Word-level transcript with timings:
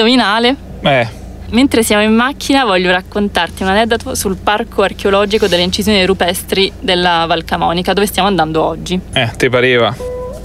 Indovinale? 0.00 0.54
Eh, 0.82 1.08
Mentre 1.52 1.82
siamo 1.82 2.02
in 2.02 2.12
macchina 2.12 2.66
voglio 2.66 2.90
raccontarti 2.90 3.62
un 3.62 3.70
aneddoto 3.70 4.14
sul 4.14 4.36
parco 4.36 4.82
archeologico 4.82 5.46
delle 5.46 5.62
incisioni 5.62 6.04
rupestri 6.04 6.70
della 6.78 7.24
Val 7.26 7.44
Camonica, 7.44 7.94
dove 7.94 8.06
stiamo 8.06 8.28
andando 8.28 8.62
oggi. 8.62 9.00
eh, 9.14 9.30
te 9.38 9.48
pareva? 9.48 9.94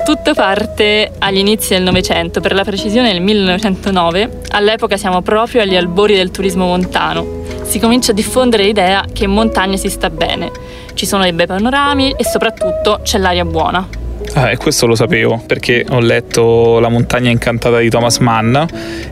Tutto 0.06 0.34
parte 0.34 1.12
agli 1.20 1.40
inizi 1.40 1.74
del 1.74 1.84
Novecento, 1.84 2.40
per 2.40 2.54
la 2.54 2.64
precisione 2.64 3.12
nel 3.12 3.22
1909. 3.22 4.42
All'epoca 4.52 4.96
siamo 4.96 5.22
proprio 5.22 5.64
agli 5.64 5.76
albori 5.76 6.16
del 6.16 6.32
turismo 6.32 6.66
montano. 6.68 7.44
Si 7.64 7.78
comincia 7.78 8.12
a 8.12 8.16
diffondere 8.16 8.64
l'idea 8.64 9.04
che 9.12 9.26
in 9.26 9.32
montagna 9.32 9.76
si 9.76 9.90
sta 9.90 10.10
bene. 10.10 10.50
Ci 10.94 11.06
sono 11.06 11.24
dei 11.24 11.34
bei 11.34 11.46
panorami 11.46 12.14
e 12.18 12.24
soprattutto 12.24 13.02
c'è 13.04 13.18
l'aria 13.18 13.44
buona. 13.44 13.86
Ah, 14.34 14.50
e 14.52 14.58
questo 14.58 14.86
lo 14.86 14.96
sapevo 14.96 15.44
perché 15.46 15.86
ho 15.90 16.00
letto 16.00 16.80
La 16.80 16.88
montagna 16.88 17.30
incantata 17.30 17.80
di 17.80 17.90
Thomas 17.90 18.18
Mann. 18.20 18.56
E 18.56 18.68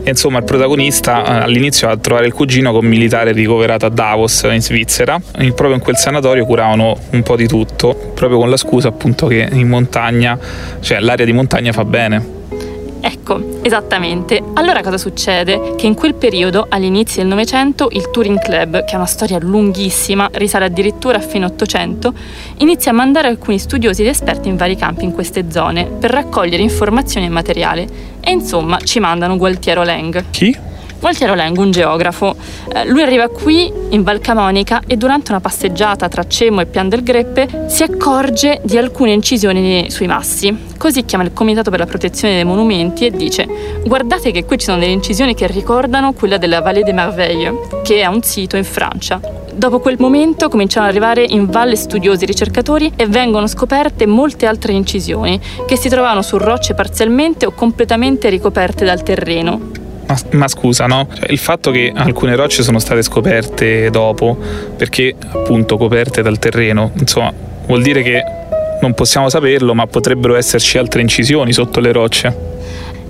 insomma 0.10 0.38
il 0.40 0.46
protagonista 0.46 1.23
eh, 1.23 1.44
all'inizio 1.44 1.88
va 1.88 1.94
a 1.94 1.98
trovare 1.98 2.26
il 2.26 2.34
cugino 2.34 2.72
con 2.72 2.84
un 2.84 2.90
militare 2.90 3.32
ricoverato 3.34 3.86
a 3.86 3.90
Davos 3.90 4.48
in 4.50 4.62
Svizzera. 4.62 5.20
E 5.38 5.52
proprio 5.52 5.76
in 5.76 5.82
quel 5.82 5.98
sanatorio 5.98 6.46
curavano 6.46 6.98
un 7.12 7.24
po' 7.24 7.36
di 7.36 7.48
tutto 7.48 8.12
proprio 8.13 8.40
con 8.40 8.50
la 8.50 8.58
scusa 8.58 8.90
appunto 8.90 9.27
che 9.27 9.48
in 9.52 9.68
montagna 9.68 10.38
cioè 10.82 11.00
l'aria 11.00 11.26
di 11.26 11.32
montagna 11.32 11.72
fa 11.72 11.86
bene 11.86 12.38
Ecco, 13.02 13.59
esattamente. 13.62 14.41
Allora 14.53 14.81
cosa 14.81 14.98
succede? 14.98 15.76
Che 15.76 15.85
in 15.85 15.94
quel 15.94 16.16
periodo, 16.16 16.66
all'inizio 16.70 17.21
del 17.21 17.30
Novecento, 17.30 17.88
il 17.91 18.09
Touring 18.12 18.40
Club, 18.40 18.84
che 18.85 18.94
ha 18.94 18.98
una 18.98 19.05
storia 19.05 19.38
lunghissima, 19.40 20.30
risale 20.34 20.66
addirittura 20.66 21.17
a 21.17 21.21
fine 21.21 21.45
Ottocento, 21.45 22.13
inizia 22.57 22.91
a 22.91 22.95
mandare 22.95 23.27
alcuni 23.27 23.59
studiosi 23.59 24.01
ed 24.01 24.07
esperti 24.07 24.49
in 24.49 24.57
vari 24.57 24.76
campi 24.76 25.04
in 25.05 25.13
queste 25.13 25.51
zone 25.51 25.85
per 25.85 26.12
raccogliere 26.12 26.62
informazioni 26.62 27.26
e 27.26 27.29
materiale. 27.29 27.87
E 28.20 28.32
insomma 28.32 28.79
ci 28.79 28.99
mandano 28.99 29.37
Gualtiero 29.37 29.84
Leng. 29.84 30.26
chi? 30.31 30.68
Gualtiero 31.00 31.34
Leng, 31.34 31.58
un 31.58 31.72
geografo. 31.72 32.36
Eh, 32.74 32.86
lui 32.88 33.02
arriva 33.02 33.30
qui 33.30 33.72
in 33.90 34.04
Val 34.04 34.20
Camonica 34.20 34.82
e 34.86 34.98
durante 34.98 35.32
una 35.32 35.40
passeggiata 35.40 36.10
tra 36.10 36.28
Cemo 36.28 36.60
e 36.60 36.66
Pian 36.66 36.90
del 36.90 37.04
Greppe 37.04 37.66
si 37.68 37.84
accorge 37.84 38.60
di 38.64 38.78
alcune 38.78 39.12
incisioni 39.12 39.90
sui 39.90 40.08
massi. 40.08 40.68
Così 40.77 41.05
chiama 41.05 41.24
il 41.24 41.32
Comitato 41.34 41.70
per 41.70 41.80
la 41.80 41.86
protezione 41.86 42.36
dei 42.36 42.44
monumenti 42.44 43.05
e 43.05 43.12
dice: 43.12 43.48
Guardate 43.86 44.32
che 44.32 44.44
qui 44.44 44.58
ci 44.58 44.66
sono 44.66 44.77
delle 44.77 44.92
incisioni 44.92 45.36
che 45.36 45.48
ricordano 45.48 46.12
quella 46.12 46.38
della 46.38 46.60
Vallée 46.60 46.84
des 46.84 46.94
Merveilles, 46.94 47.54
che 47.84 48.02
è 48.02 48.05
un 48.05 48.22
sito 48.22 48.58
in 48.58 48.66
Francia. 48.66 49.22
Dopo 49.54 49.80
quel 49.80 49.98
momento 50.00 50.48
cominciano 50.48 50.86
ad 50.86 50.92
arrivare 50.92 51.26
in 51.27 51.46
valle 51.46 51.76
studiosi 51.76 52.26
ricercatori 52.26 52.92
e 52.96 53.08
vengono 53.08 53.48
scoperte 53.48 54.05
molte 54.05 54.46
altre 54.46 54.74
incisioni 54.74 55.40
che 55.66 55.77
si 55.77 55.90
trovavano 55.90 56.22
su 56.22 56.38
rocce 56.38 56.74
parzialmente 56.74 57.46
o 57.46 57.52
completamente 57.52 58.30
ricoperte 58.30 58.86
dal 58.86 59.04
terreno. 59.04 59.79
Ma, 60.10 60.18
ma 60.32 60.48
scusa, 60.48 60.88
no? 60.88 61.07
Cioè, 61.13 61.32
il 61.32 61.38
fatto 61.38 61.70
che 61.70 61.91
alcune 61.96 62.35
rocce 62.35 62.63
sono 62.63 62.79
state 62.79 63.04
scoperte 63.04 63.91
dopo, 63.91 64.38
perché 64.75 65.16
appunto 65.19 65.78
coperte 65.78 66.24
dal 66.24 66.40
terreno, 66.40 66.91
insomma, 66.97 67.31
vuol 67.68 67.84
dire 67.84 68.02
che 68.02 68.24
non 68.81 68.96
possiamo 68.96 69.30
saperlo, 69.30 69.75
ma 69.75 69.85
potrebbero 69.85 70.35
esserci 70.35 70.80
altre 70.80 71.02
incisioni 71.02 71.53
sotto 71.53 71.80
le 71.80 71.91
rocce. 71.91 72.47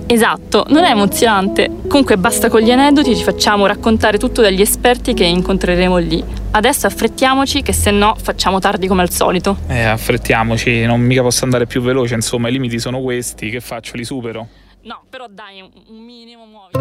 Esatto, 0.06 0.64
non 0.68 0.84
è 0.84 0.90
emozionante. 0.90 1.70
Comunque 1.86 2.18
basta 2.18 2.50
con 2.50 2.60
gli 2.60 2.70
aneddoti, 2.70 3.16
ci 3.16 3.22
facciamo 3.22 3.64
raccontare 3.66 4.18
tutto 4.18 4.42
dagli 4.42 4.60
esperti 4.60 5.14
che 5.14 5.24
incontreremo 5.24 5.96
lì. 5.98 6.22
Adesso 6.50 6.86
affrettiamoci 6.86 7.62
che 7.62 7.72
se 7.72 7.92
no 7.92 8.14
facciamo 8.20 8.58
tardi 8.58 8.88
come 8.88 9.02
al 9.02 9.10
solito. 9.10 9.56
Eh, 9.68 9.84
affrettiamoci, 9.84 10.84
non 10.84 11.00
mica 11.00 11.22
posso 11.22 11.44
andare 11.44 11.66
più 11.66 11.80
veloce, 11.80 12.14
insomma, 12.14 12.48
i 12.48 12.52
limiti 12.52 12.78
sono 12.78 13.00
questi, 13.00 13.48
che 13.48 13.60
faccio? 13.60 13.96
Li 13.96 14.04
supero? 14.04 14.48
No, 14.82 15.02
però 15.10 15.26
dai, 15.28 15.60
un 15.60 16.04
minimo 16.04 16.46
muoviti. 16.46 16.78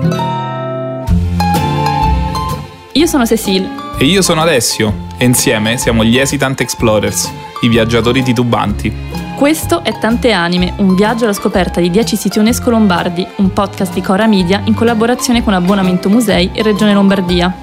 Io 2.94 3.06
sono 3.08 3.26
Cecile. 3.26 3.68
E 3.98 4.06
io 4.06 4.22
sono 4.22 4.40
Alessio, 4.40 5.08
e 5.18 5.26
insieme 5.26 5.78
siamo 5.78 6.06
gli 6.06 6.18
Hesitant 6.18 6.62
Explorers, 6.62 7.30
i 7.62 7.68
viaggiatori 7.68 8.24
titubanti. 8.24 8.96
Questo 9.36 9.84
è 9.84 9.98
Tante 10.00 10.32
Anime, 10.32 10.74
un 10.78 10.96
viaggio 10.96 11.26
alla 11.26 11.34
scoperta 11.34 11.82
di 11.82 11.90
10 11.90 12.16
siti 12.16 12.40
UNESCO 12.40 12.70
lombardi, 12.70 13.28
un 13.38 13.52
podcast 13.52 13.94
di 13.94 14.02
Cora 14.02 14.28
Media 14.28 14.62
in 14.64 14.76
collaborazione 14.76 15.44
con 15.44 15.54
Abbonamento 15.54 16.08
Musei 16.08 16.52
e 16.54 16.64
Regione 16.64 16.94
Lombardia. 16.94 17.54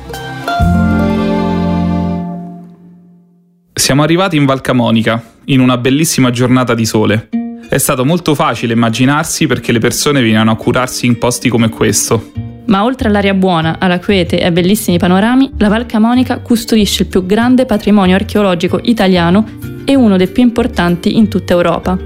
Siamo 3.72 4.02
arrivati 4.02 4.36
in 4.36 4.44
Val 4.44 4.60
Camonica, 4.60 5.22
in 5.46 5.60
una 5.60 5.78
bellissima 5.78 6.30
giornata 6.30 6.74
di 6.74 6.84
sole. 6.84 7.28
È 7.68 7.78
stato 7.78 8.04
molto 8.04 8.34
facile 8.36 8.74
immaginarsi 8.74 9.48
perché 9.48 9.72
le 9.72 9.80
persone 9.80 10.20
venivano 10.20 10.52
a 10.52 10.56
curarsi 10.56 11.06
in 11.06 11.18
posti 11.18 11.48
come 11.48 11.68
questo. 11.68 12.30
Ma 12.66 12.84
oltre 12.84 13.08
all'aria 13.08 13.34
buona, 13.34 13.76
alla 13.78 13.98
quiete 13.98 14.40
e 14.40 14.44
a 14.44 14.50
bellissimi 14.50 14.98
panorami, 14.98 15.52
la 15.58 15.68
Val 15.68 15.86
Camonica 15.86 16.38
custodisce 16.38 17.02
il 17.02 17.08
più 17.08 17.26
grande 17.26 17.66
patrimonio 17.66 18.14
archeologico 18.14 18.78
italiano 18.82 19.44
e 19.84 19.94
uno 19.96 20.16
dei 20.16 20.28
più 20.28 20.42
importanti 20.42 21.16
in 21.16 21.28
tutta 21.28 21.54
Europa. 21.54 21.98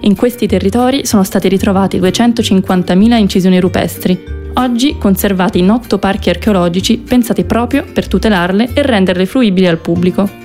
In 0.00 0.16
questi 0.16 0.46
territori 0.46 1.06
sono 1.06 1.22
stati 1.22 1.48
ritrovati 1.48 2.00
250.000 2.00 3.16
incisioni 3.16 3.60
rupestri, 3.60 4.22
oggi 4.54 4.96
conservati 4.98 5.58
in 5.58 5.70
otto 5.70 5.98
parchi 5.98 6.30
archeologici 6.30 6.98
pensati 6.98 7.44
proprio 7.44 7.84
per 7.90 8.08
tutelarle 8.08 8.70
e 8.74 8.82
renderle 8.82 9.26
fruibili 9.26 9.66
al 9.66 9.78
pubblico. 9.78 10.43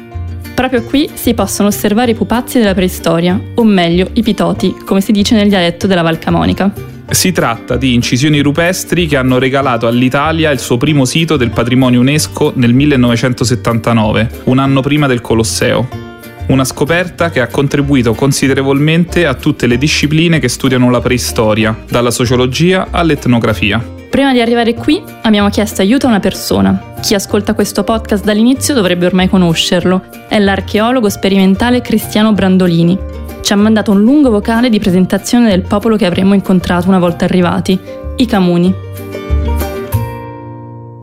Proprio 0.60 0.84
qui 0.84 1.10
si 1.14 1.34
possono 1.34 1.70
osservare 1.70 2.12
i 2.12 2.16
pupazzi 2.16 2.58
della 2.58 2.74
preistoria, 2.74 3.40
o 3.56 3.64
meglio 3.64 4.10
i 4.12 4.22
pitoti, 4.22 4.76
come 4.84 5.00
si 5.00 5.14
dice 5.14 5.34
nel 5.34 5.48
dialetto 5.48 5.88
della 5.88 6.02
Val 6.02 6.20
Camonica. 6.20 6.70
Si 7.10 7.32
tratta 7.32 7.78
di 7.78 7.94
incisioni 7.94 8.42
rupestri 8.42 9.08
che 9.08 9.16
hanno 9.16 9.40
regalato 9.40 9.88
all'Italia 9.88 10.52
il 10.52 10.60
suo 10.60 10.76
primo 10.76 11.06
sito 11.06 11.38
del 11.38 11.52
patrimonio 11.52 12.02
UNESCO 12.02 12.52
nel 12.58 12.74
1979, 12.74 14.42
un 14.44 14.60
anno 14.60 14.82
prima 14.82 15.08
del 15.08 15.22
Colosseo. 15.22 15.88
Una 16.48 16.66
scoperta 16.66 17.30
che 17.30 17.40
ha 17.40 17.48
contribuito 17.48 18.14
considerevolmente 18.14 19.26
a 19.26 19.36
tutte 19.36 19.66
le 19.66 19.78
discipline 19.78 20.40
che 20.40 20.50
studiano 20.50 20.90
la 20.90 21.00
preistoria, 21.00 21.86
dalla 21.88 22.12
sociologia 22.12 22.90
all'etnografia. 22.92 23.99
Prima 24.10 24.34
di 24.34 24.42
arrivare 24.42 24.74
qui 24.74 25.02
abbiamo 25.22 25.50
chiesto 25.50 25.82
aiuto 25.82 26.08
a 26.08 26.10
una 26.10 26.20
persona. 26.20 26.96
Chi 27.00 27.14
ascolta 27.14 27.54
questo 27.54 27.84
podcast 27.84 28.24
dall'inizio 28.24 28.74
dovrebbe 28.74 29.06
ormai 29.06 29.30
conoscerlo. 29.30 30.04
È 30.28 30.40
l'archeologo 30.40 31.10
sperimentale 31.10 31.82
Cristiano 31.82 32.34
Brandolini. 32.34 32.98
Ci 33.42 33.54
ha 33.54 33.56
mandato 33.56 33.92
un 33.92 34.02
lungo 34.02 34.32
vocale 34.32 34.70
di 34.70 34.80
presentazione 34.80 35.48
del 35.48 35.62
popolo 35.62 35.96
che 35.96 36.08
avremmo 36.08 36.34
incontrato 36.34 36.88
una 36.88 37.00
volta 37.00 37.26
arrivati, 37.26 37.80
i 38.16 38.26
Camuni. 38.26 38.74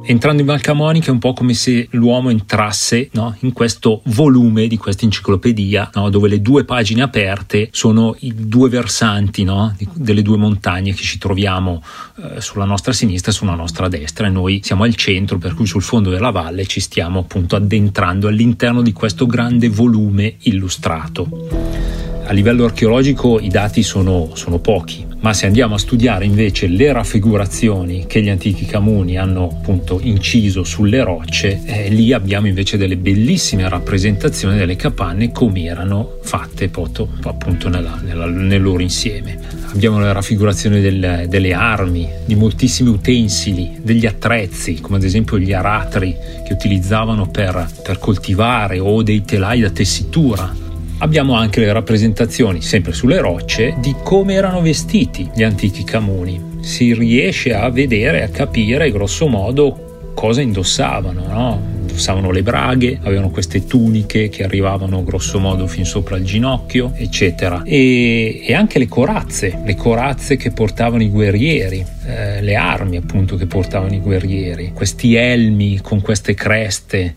Entrando 0.07 0.41
in 0.41 0.47
Val 0.47 0.61
Camonica 0.61 1.09
è 1.09 1.11
un 1.11 1.19
po' 1.19 1.33
come 1.33 1.55
se 1.55 1.89
l'uomo 1.91 2.31
entrasse 2.31 3.09
no, 3.13 3.37
in 3.41 3.53
questo 3.53 4.03
volume 4.07 4.67
di 4.69 4.77
questa 4.77 5.05
enciclopedia, 5.05 5.91
no, 5.95 6.09
dove 6.11 6.29
le 6.29 6.41
due 6.41 6.65
pagine 6.65 7.03
aperte 7.03 7.69
sono 7.73 8.15
i 8.21 8.33
due 8.35 8.69
versanti 8.69 9.45
no, 9.45 9.75
delle 9.93 10.23
due 10.23 10.37
montagne 10.37 10.95
che 10.95 11.03
ci 11.03 11.19
troviamo 11.19 11.83
eh, 12.17 12.41
sulla 12.41 12.65
nostra 12.65 12.93
sinistra 12.93 13.33
e 13.33 13.35
sulla 13.35 13.55
nostra 13.55 13.89
destra 13.89 14.27
e 14.27 14.31
noi 14.31 14.61
siamo 14.63 14.85
al 14.85 14.95
centro, 14.95 15.39
per 15.39 15.55
cui 15.55 15.67
sul 15.67 15.83
fondo 15.83 16.11
della 16.11 16.31
valle 16.31 16.67
ci 16.67 16.81
stiamo 16.81 17.21
appunto 17.21 17.57
addentrando 17.57 18.29
all'interno 18.29 18.83
di 18.83 18.93
questo 18.93 19.27
grande 19.27 19.69
volume 19.69 20.37
illustrato. 20.41 22.16
A 22.29 22.33
livello 22.33 22.65
archeologico 22.65 23.39
i 23.39 23.49
dati 23.49 23.85
sono, 23.85 24.31
sono, 24.35 24.59
pochi, 24.59 25.07
ma 25.21 25.33
se 25.33 25.47
andiamo 25.47 25.77
a 25.77 25.79
studiare 25.79 26.25
invece 26.25 26.67
le 26.67 26.93
raffigurazioni 26.93 28.07
che 28.09 28.21
gli 28.21 28.29
antichi 28.29 28.67
Camuni 28.67 29.17
hanno 29.17 29.49
appunto 29.49 30.01
inciso 30.03 30.65
sulle 30.65 31.05
rocce, 31.05 31.63
eh, 31.65 31.89
lì 31.89 32.13
abbiamo 32.13 32.49
invece 32.49 32.77
delle 32.77 32.97
bellissime 32.97 33.69
rappresentazioni 33.69 34.59
delle 34.59 34.75
capanne 34.75 35.31
come 35.31 35.63
erano 35.63 36.19
fatte 36.23 36.65
appunto 36.65 37.69
nella, 37.69 38.01
nella, 38.03 38.27
nel 38.27 38.61
loro 38.61 38.83
insieme. 38.83 39.39
Abbiamo 39.73 40.01
la 40.01 40.11
raffigurazione 40.11 40.81
del, 40.81 41.27
delle 41.29 41.53
armi, 41.53 42.09
di 42.25 42.35
moltissimi 42.35 42.89
utensili, 42.89 43.79
degli 43.81 44.05
attrezzi, 44.05 44.81
come 44.81 44.97
ad 44.97 45.05
esempio 45.05 45.39
gli 45.39 45.53
aratri 45.53 46.17
che 46.45 46.53
utilizzavano 46.53 47.29
per, 47.29 47.69
per 47.85 48.01
coltivare 48.01 48.81
o 48.81 49.05
dei 49.05 49.23
telai 49.23 49.61
da 49.61 49.71
tessitura 49.71 50.65
Abbiamo 50.99 51.35
anche 51.35 51.61
le 51.61 51.73
rappresentazioni, 51.73 52.63
sempre 52.63 52.93
sulle 52.93 53.19
rocce, 53.19 53.75
di 53.81 53.95
come 54.03 54.33
erano 54.33 54.63
vestiti 54.63 55.31
gli 55.35 55.43
antichi 55.43 55.85
Camuni. 55.85 56.55
Si 56.61 56.95
riesce 56.95 57.53
a 57.53 57.69
vedere, 57.69 58.23
a 58.23 58.29
capire 58.29 58.91
grosso 58.91 59.27
modo 59.29 60.13
cosa 60.15 60.41
indossavano, 60.41 61.27
no? 61.29 61.63
Indossavano 61.81 62.31
le 62.31 62.43
braghe, 62.43 62.99
avevano 63.03 63.29
queste 63.29 63.67
tuniche 63.67 64.31
che 64.31 64.43
arrivavano 64.43 65.05
grosso 65.05 65.39
modo 65.39 65.67
fin 65.67 65.85
sopra 65.85 66.17
il 66.17 66.25
ginocchio, 66.25 66.93
eccetera. 66.97 67.63
E, 67.65 68.41
e 68.47 68.55
anche 68.55 68.79
le 68.79 68.89
corazze, 68.89 69.61
le 69.67 69.77
corazze 69.77 70.37
che 70.37 70.51
portavano 70.51 71.03
i 71.03 71.11
guerrieri, 71.11 71.85
eh, 72.07 72.41
le 72.41 72.55
armi 72.55 72.97
appunto 72.97 73.37
che 73.37 73.45
portavano 73.45 73.95
i 73.95 74.01
guerrieri, 74.01 74.73
questi 74.73 75.15
elmi 75.15 75.81
con 75.83 76.01
queste 76.01 76.33
creste. 76.33 77.17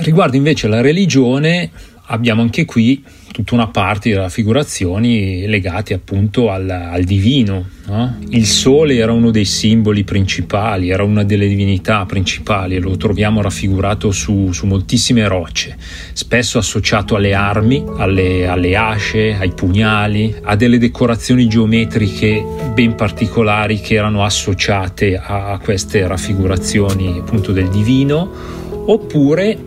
Riguardo 0.00 0.36
invece 0.36 0.68
la 0.68 0.82
religione, 0.82 1.70
abbiamo 2.06 2.42
anche 2.42 2.64
qui 2.64 3.02
tutta 3.32 3.54
una 3.54 3.66
parte 3.66 4.08
di 4.08 4.14
raffigurazioni 4.14 5.46
legate 5.46 5.92
appunto 5.92 6.50
al, 6.50 6.70
al 6.70 7.04
divino. 7.04 7.68
No? 7.86 8.18
Il 8.30 8.46
sole 8.46 8.96
era 8.96 9.12
uno 9.12 9.30
dei 9.30 9.44
simboli 9.44 10.04
principali, 10.04 10.88
era 10.88 11.02
una 11.02 11.22
delle 11.22 11.46
divinità 11.46 12.04
principali 12.06 12.78
lo 12.78 12.96
troviamo 12.96 13.42
raffigurato 13.42 14.10
su, 14.10 14.52
su 14.52 14.66
moltissime 14.66 15.28
rocce, 15.28 15.76
spesso 16.14 16.58
associato 16.58 17.14
alle 17.14 17.34
armi, 17.34 17.84
alle, 17.98 18.46
alle 18.46 18.74
asce, 18.74 19.36
ai 19.38 19.52
pugnali, 19.52 20.34
a 20.42 20.56
delle 20.56 20.78
decorazioni 20.78 21.46
geometriche 21.46 22.42
ben 22.72 22.94
particolari 22.94 23.80
che 23.80 23.94
erano 23.96 24.24
associate 24.24 25.16
a, 25.16 25.50
a 25.50 25.58
queste 25.58 26.06
raffigurazioni 26.06 27.18
appunto 27.18 27.52
del 27.52 27.68
divino, 27.68 28.30
oppure 28.86 29.58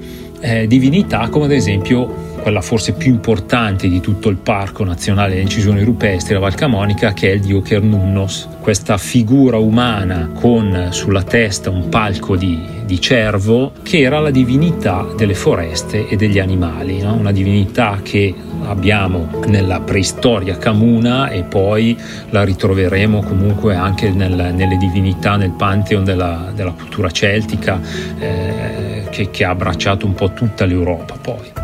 eh, 0.42 0.68
divinità 0.68 1.28
come 1.30 1.46
ad 1.46 1.52
esempio 1.52 2.29
quella 2.40 2.62
forse 2.62 2.94
più 2.94 3.12
importante 3.12 3.88
di 3.88 4.00
tutto 4.00 4.30
il 4.30 4.38
Parco 4.38 4.84
Nazionale 4.84 5.30
delle 5.30 5.42
Incisioni 5.42 5.84
Rupestri, 5.84 6.34
la 6.34 6.40
Val 6.40 6.56
Camonica, 6.56 7.14
che 7.14 7.32
è 7.32 7.34
il 7.34 7.42
dio 7.42 7.62
Kernunnos, 7.62 8.48
questa 8.60 8.98
figura 8.98 9.58
umana 9.58 10.32
con 10.34 10.88
sulla 10.92 11.24
testa 11.24 11.70
un 11.70 11.90
palco 11.90 12.36
di, 12.36 12.60
di 12.86 13.00
cervo, 13.00 13.74
che 13.84 14.00
era 14.00 14.20
la 14.20 14.32
divinità 14.32 15.06
delle 15.16 15.34
foreste 15.34 16.08
e 16.08 16.16
degli 16.16 16.40
animali, 16.40 17.02
no? 17.02 17.14
una 17.14 17.32
divinità 17.32 18.00
che 18.02 18.34
abbiamo 18.66 19.30
nella 19.48 19.80
preistoria 19.80 20.58
camuna 20.58 21.30
e 21.30 21.44
poi 21.44 21.98
la 22.30 22.44
ritroveremo 22.44 23.22
comunque 23.24 23.76
anche 23.76 24.10
nel, 24.10 24.54
nelle 24.54 24.78
divinità 24.78 25.36
nel 25.36 25.52
pantheon 25.52 26.04
della, 26.04 26.52
della 26.54 26.72
cultura 26.72 27.10
celtica 27.10 27.80
eh, 28.20 29.08
che, 29.10 29.30
che 29.30 29.44
ha 29.44 29.50
abbracciato 29.50 30.06
un 30.06 30.14
po' 30.14 30.34
tutta 30.34 30.66
l'Europa 30.66 31.16
poi 31.20 31.59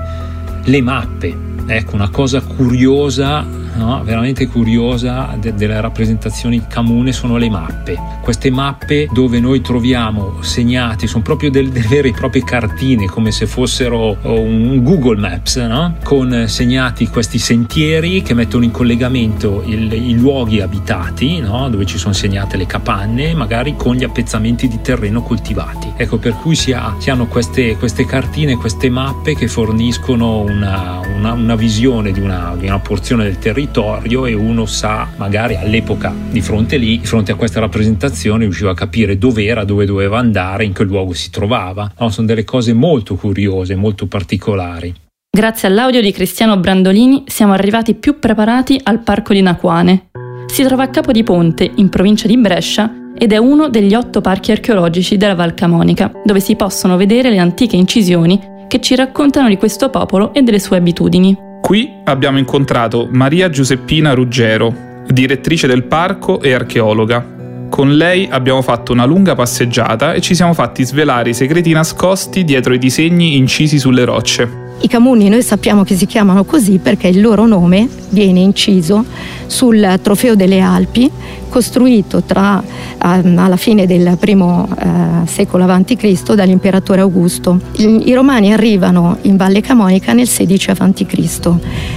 le 0.65 0.81
mappe. 0.81 1.37
Ecco, 1.67 1.95
una 1.95 2.09
cosa 2.09 2.41
curiosa 2.41 3.45
no? 3.75 4.01
veramente 4.03 4.47
curiosa 4.47 5.35
de- 5.39 5.53
delle 5.53 5.79
rappresentazioni 5.79 6.63
comune 6.71 7.11
sono 7.11 7.37
le 7.37 7.49
mappe. 7.49 7.97
Queste 8.21 8.49
mappe 8.49 9.07
dove 9.11 9.39
noi 9.39 9.61
troviamo 9.61 10.41
segnati, 10.41 11.07
sono 11.07 11.23
proprio 11.23 11.49
delle, 11.49 11.69
delle 11.69 11.87
vere 11.87 12.09
e 12.09 12.11
proprie 12.13 12.43
cartine, 12.43 13.05
come 13.05 13.31
se 13.31 13.45
fossero 13.45 14.17
oh, 14.21 14.39
un 14.39 14.83
Google 14.83 15.17
Maps, 15.17 15.57
no? 15.57 15.95
con 16.03 16.45
segnati 16.47 17.07
questi 17.07 17.37
sentieri 17.37 18.21
che 18.21 18.33
mettono 18.33 18.63
in 18.63 18.71
collegamento 18.71 19.63
il, 19.65 19.91
i 19.91 20.15
luoghi 20.15 20.61
abitati, 20.61 21.39
no? 21.39 21.69
dove 21.69 21.85
ci 21.85 21.97
sono 21.97 22.13
segnate 22.13 22.57
le 22.57 22.65
capanne, 22.65 23.33
magari 23.33 23.75
con 23.75 23.95
gli 23.95 24.03
appezzamenti 24.03 24.67
di 24.67 24.79
terreno 24.81 25.21
coltivati. 25.21 25.91
Ecco, 25.95 26.17
per 26.17 26.33
cui 26.35 26.55
si, 26.55 26.71
ha, 26.71 26.95
si 26.99 27.09
hanno 27.09 27.27
queste, 27.27 27.77
queste, 27.77 28.05
cartine, 28.05 28.55
queste 28.55 28.89
mappe 28.89 29.35
che 29.35 29.47
forniscono 29.47 30.39
una, 30.39 30.99
una, 31.15 31.33
una 31.33 31.55
visione 31.55 32.11
di 32.11 32.19
una, 32.19 32.55
di 32.57 32.67
una 32.67 32.79
porzione 32.79 33.23
del 33.23 33.37
territorio 33.37 33.64
territorio 33.65 34.25
e 34.25 34.33
uno 34.33 34.65
sa 34.65 35.07
magari 35.17 35.55
all'epoca 35.55 36.13
di 36.29 36.41
fronte 36.41 36.77
lì, 36.77 36.99
di 36.99 37.05
fronte 37.05 37.31
a 37.31 37.35
questa 37.35 37.59
rappresentazione 37.59 38.43
riusciva 38.43 38.71
a 38.71 38.73
capire 38.73 39.17
dove 39.17 39.45
era, 39.45 39.63
dove 39.63 39.85
doveva 39.85 40.17
andare, 40.17 40.65
in 40.65 40.73
che 40.73 40.83
luogo 40.83 41.13
si 41.13 41.29
trovava. 41.29 41.91
No, 41.99 42.09
sono 42.09 42.27
delle 42.27 42.43
cose 42.43 42.73
molto 42.73 43.15
curiose, 43.15 43.75
molto 43.75 44.05
particolari. 44.07 44.93
Grazie 45.35 45.67
all'audio 45.67 46.01
di 46.01 46.11
Cristiano 46.11 46.57
Brandolini 46.57 47.23
siamo 47.27 47.53
arrivati 47.53 47.93
più 47.95 48.19
preparati 48.19 48.79
al 48.83 48.99
parco 48.99 49.33
di 49.33 49.41
Naquane. 49.41 50.07
Si 50.45 50.63
trova 50.63 50.83
a 50.83 50.89
Capo 50.89 51.11
di 51.11 51.23
Ponte, 51.23 51.69
in 51.75 51.89
provincia 51.89 52.27
di 52.27 52.37
Brescia, 52.37 53.11
ed 53.17 53.33
è 53.33 53.37
uno 53.37 53.69
degli 53.69 53.93
otto 53.95 54.21
parchi 54.21 54.51
archeologici 54.51 55.17
della 55.17 55.35
Val 55.35 55.53
Camonica, 55.53 56.11
dove 56.23 56.39
si 56.39 56.55
possono 56.55 56.95
vedere 56.95 57.29
le 57.29 57.37
antiche 57.37 57.75
incisioni 57.75 58.53
che 58.67 58.79
ci 58.79 58.95
raccontano 58.95 59.49
di 59.49 59.57
questo 59.57 59.89
popolo 59.89 60.33
e 60.33 60.41
delle 60.41 60.59
sue 60.59 60.77
abitudini. 60.77 61.44
Qui 61.65 62.01
abbiamo 62.03 62.37
incontrato 62.37 63.07
Maria 63.09 63.49
Giuseppina 63.49 64.13
Ruggero, 64.13 65.01
direttrice 65.07 65.65
del 65.65 65.85
parco 65.85 66.39
e 66.39 66.53
archeologa. 66.53 67.25
Con 67.71 67.97
lei 67.97 68.27
abbiamo 68.29 68.61
fatto 68.61 68.91
una 68.91 69.05
lunga 69.05 69.33
passeggiata 69.33 70.13
e 70.13 70.21
ci 70.21 70.35
siamo 70.35 70.53
fatti 70.53 70.85
svelare 70.85 71.31
i 71.31 71.33
segreti 71.33 71.71
nascosti 71.71 72.43
dietro 72.43 72.75
i 72.75 72.77
disegni 72.77 73.35
incisi 73.35 73.79
sulle 73.79 74.05
rocce. 74.05 74.64
I 74.81 74.87
Camuni 74.87 75.29
noi 75.29 75.41
sappiamo 75.41 75.83
che 75.83 75.95
si 75.95 76.05
chiamano 76.05 76.43
così 76.43 76.79
perché 76.79 77.07
il 77.07 77.21
loro 77.21 77.47
nome 77.47 77.87
viene 78.09 78.41
inciso 78.41 79.03
sul 79.47 79.99
trofeo 80.01 80.35
delle 80.35 80.59
Alpi 80.59 81.09
costruito 81.49 82.21
tra, 82.23 82.61
ehm, 83.01 83.37
alla 83.37 83.55
fine 83.55 83.87
del 83.87 84.17
primo 84.19 84.67
eh, 84.77 85.25
secolo 85.27 85.63
a.C. 85.63 86.33
dall'imperatore 86.33 86.99
Augusto. 86.99 87.57
I, 87.77 88.13
romani 88.13 88.51
arrivano 88.51 89.17
in 89.21 89.37
Valle 89.37 89.61
Camonica 89.61 90.11
nel 90.11 90.27
16 90.27 90.71
a.C. 90.71 91.49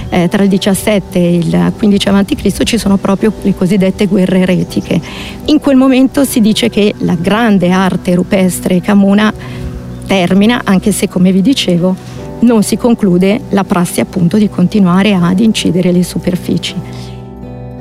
Eh, 0.09 0.29
tra 0.29 0.43
il 0.43 0.49
17 0.49 1.19
e 1.19 1.35
il 1.35 1.73
15 1.77 2.09
a.C. 2.09 2.63
ci 2.63 2.77
sono 2.77 2.95
proprio 2.95 3.33
le 3.41 3.53
cosiddette 3.53 4.07
guerre 4.07 4.39
eretiche. 4.39 4.99
In 5.45 5.59
quel 5.59 5.75
momento 5.75 6.23
si 6.23 6.39
dice 6.39 6.69
che 6.69 6.93
la 6.99 7.17
grande 7.19 7.69
arte 7.71 8.15
rupestre 8.15 8.79
camuna 8.79 9.33
termina, 10.07 10.61
anche 10.63 10.93
se 10.93 11.09
come 11.09 11.33
vi 11.33 11.41
dicevo 11.41 12.08
non 12.41 12.63
si 12.63 12.77
conclude 12.77 13.41
la 13.49 13.63
prassi 13.63 13.99
appunto 13.99 14.37
di 14.37 14.49
continuare 14.49 15.13
ad 15.13 15.39
incidere 15.39 15.91
le 15.91 16.03
superfici. 16.03 16.75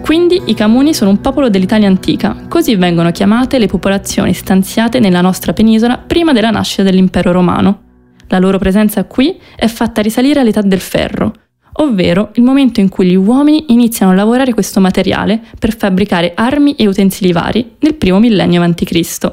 Quindi 0.02 0.40
i 0.46 0.54
Camuni 0.54 0.94
sono 0.94 1.10
un 1.10 1.20
popolo 1.20 1.50
dell'Italia 1.50 1.86
antica, 1.86 2.34
così 2.48 2.76
vengono 2.76 3.10
chiamate 3.10 3.58
le 3.58 3.66
popolazioni 3.66 4.32
stanziate 4.32 5.00
nella 5.00 5.20
nostra 5.20 5.52
penisola 5.52 5.98
prima 5.98 6.32
della 6.32 6.50
nascita 6.50 6.82
dell'impero 6.82 7.30
romano. 7.30 7.82
La 8.28 8.38
loro 8.38 8.58
presenza 8.58 9.04
qui 9.04 9.38
è 9.54 9.66
fatta 9.66 10.00
risalire 10.00 10.40
all'età 10.40 10.62
del 10.62 10.80
ferro, 10.80 11.32
ovvero 11.74 12.30
il 12.34 12.42
momento 12.42 12.80
in 12.80 12.88
cui 12.88 13.06
gli 13.06 13.16
uomini 13.16 13.66
iniziano 13.68 14.12
a 14.12 14.14
lavorare 14.14 14.54
questo 14.54 14.80
materiale 14.80 15.40
per 15.58 15.76
fabbricare 15.76 16.32
armi 16.34 16.74
e 16.76 16.86
utensili 16.86 17.32
vari 17.32 17.72
nel 17.80 17.94
primo 17.94 18.18
millennio 18.18 18.62
a.C. 18.62 19.30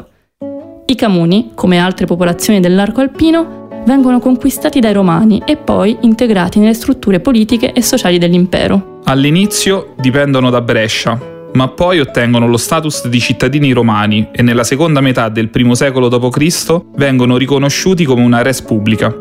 I 0.88 0.96
Camuni, 0.96 1.52
come 1.56 1.78
altre 1.78 2.06
popolazioni 2.06 2.60
dell'arco 2.60 3.02
alpino, 3.02 3.65
vengono 3.86 4.20
conquistati 4.20 4.80
dai 4.80 4.94
romani 4.94 5.42
e 5.46 5.56
poi 5.56 5.98
integrati 6.02 6.60
nelle 6.60 6.74
strutture 6.74 7.20
politiche 7.20 7.72
e 7.72 7.82
sociali 7.82 8.18
dell'impero. 8.18 9.02
All'inizio 9.06 9.94
dipendono 9.98 10.50
da 10.50 10.62
Brescia, 10.62 11.20
ma 11.54 11.68
poi 11.70 12.00
ottengono 12.00 12.48
lo 12.48 12.58
status 12.58 13.08
di 13.08 13.20
cittadini 13.20 13.72
romani 13.72 14.28
e 14.32 14.42
nella 14.42 14.64
seconda 14.64 15.00
metà 15.02 15.30
del 15.30 15.50
I 15.54 15.76
secolo 15.76 16.10
d.C. 16.10 16.82
vengono 16.96 17.38
riconosciuti 17.38 18.04
come 18.04 18.24
una 18.24 18.42
res 18.42 18.62
pubblica. 18.62 19.14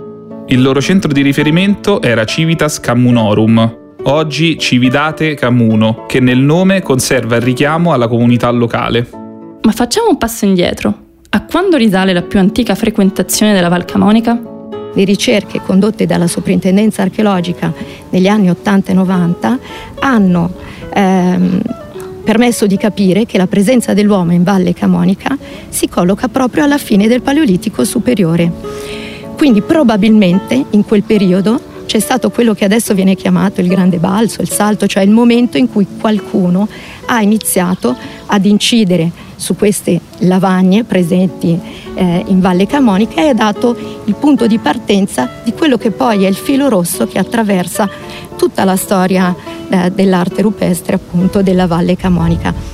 Il 0.47 0.61
loro 0.61 0.81
centro 0.81 1.13
di 1.13 1.23
riferimento 1.23 2.03
era 2.03 2.25
Civitas 2.25 2.81
Cammunorum, 2.81 3.77
oggi 4.05 4.59
Cividate 4.59 5.35
Camuno, 5.35 6.05
che 6.07 6.21
nel 6.21 6.39
nome 6.39 6.83
conserva 6.83 7.37
il 7.37 7.43
richiamo 7.43 7.93
alla 7.93 8.09
comunità 8.09 8.51
locale. 8.51 9.09
Ma 9.63 9.73
facciamo 9.73 10.09
un 10.11 10.19
passo 10.19 10.45
indietro. 10.45 11.03
A 11.31 11.45
quando 11.45 11.77
risale 11.77 12.13
la 12.13 12.23
più 12.23 12.39
antica 12.39 12.75
frequentazione 12.75 13.55
della 13.55 13.69
Val 13.69 13.85
Camonica? 13.85 14.54
Le 14.95 15.05
ricerche 15.05 15.61
condotte 15.61 16.07
dalla 16.07 16.27
Soprintendenza 16.27 17.03
archeologica 17.03 17.73
negli 18.11 18.27
anni 18.27 18.51
80 18.51 18.91
e 18.91 18.95
90 18.95 19.59
hanno 20.01 20.53
ehm, 20.93 21.61
permesso 22.25 22.67
di 22.67 22.77
capire 22.77 23.27
che 23.27 23.37
la 23.37 23.47
presenza 23.47 23.93
dell'uomo 23.93 24.33
in 24.33 24.43
Valle 24.43 24.73
Camonica 24.73 25.37
si 25.69 25.89
colloca 25.89 26.29
proprio 26.29 26.65
alla 26.65 26.79
fine 26.79 27.07
del 27.07 27.23
Paleolitico 27.23 27.85
superiore. 27.85 28.51
Quindi 29.37 29.61
probabilmente 29.61 30.65
in 30.71 30.85
quel 30.85 31.03
periodo 31.03 31.73
c'è 31.87 31.99
stato 31.99 32.31
quello 32.31 32.55
che 32.55 32.65
adesso 32.65 32.95
viene 32.95 33.15
chiamato 33.15 33.61
il 33.61 33.69
grande 33.69 33.99
balzo, 33.99 34.43
il 34.43 34.51
salto, 34.51 34.87
cioè 34.87 35.03
il 35.03 35.11
momento 35.11 35.59
in 35.59 35.71
cui 35.71 35.87
qualcuno 35.99 36.69
ha 37.07 37.21
iniziato 37.23 37.95
ad 38.27 38.45
incidere 38.45 39.11
su 39.37 39.57
queste 39.57 40.01
lavagne 40.19 40.85
presenti 40.85 41.59
eh, 41.95 42.25
in 42.27 42.41
Valle 42.41 42.67
Camonica 42.67 43.23
e 43.23 43.29
ha 43.29 43.35
dato 43.35 43.77
il 44.05 44.15
punto 44.15 44.47
di 44.47 44.59
partenza 44.59 45.29
di 45.45 45.53
quello 45.53 45.77
che 45.77 45.91
poi 45.91 46.25
è 46.25 46.29
il 46.29 46.37
filo 46.37 46.69
rosso 46.69 47.07
che 47.07 47.19
attraversa 47.19 47.89
tutta 48.37 48.65
la 48.65 48.77
storia 48.77 49.35
eh, 49.69 49.91
dell'arte 49.91 50.43
rupestre 50.43 50.97
appunto 50.97 51.43
della 51.43 51.67
Valle 51.67 51.97
Camonica. 51.97 52.74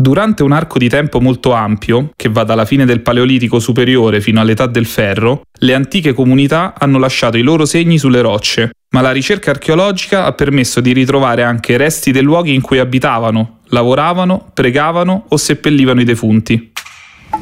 Durante 0.00 0.44
un 0.44 0.52
arco 0.52 0.78
di 0.78 0.88
tempo 0.88 1.20
molto 1.20 1.52
ampio, 1.52 2.12
che 2.14 2.28
va 2.28 2.44
dalla 2.44 2.64
fine 2.64 2.84
del 2.84 3.00
Paleolitico 3.00 3.58
superiore 3.58 4.20
fino 4.20 4.40
all'età 4.40 4.66
del 4.66 4.86
ferro, 4.86 5.42
le 5.58 5.74
antiche 5.74 6.12
comunità 6.12 6.74
hanno 6.78 7.00
lasciato 7.00 7.36
i 7.36 7.42
loro 7.42 7.64
segni 7.64 7.98
sulle 7.98 8.20
rocce, 8.20 8.70
ma 8.90 9.00
la 9.00 9.10
ricerca 9.10 9.50
archeologica 9.50 10.24
ha 10.24 10.32
permesso 10.34 10.80
di 10.80 10.92
ritrovare 10.92 11.42
anche 11.42 11.76
resti 11.76 12.12
dei 12.12 12.22
luoghi 12.22 12.54
in 12.54 12.60
cui 12.60 12.78
abitavano, 12.78 13.58
lavoravano, 13.70 14.52
pregavano 14.54 15.24
o 15.30 15.36
seppellivano 15.36 16.00
i 16.00 16.04
defunti. 16.04 16.70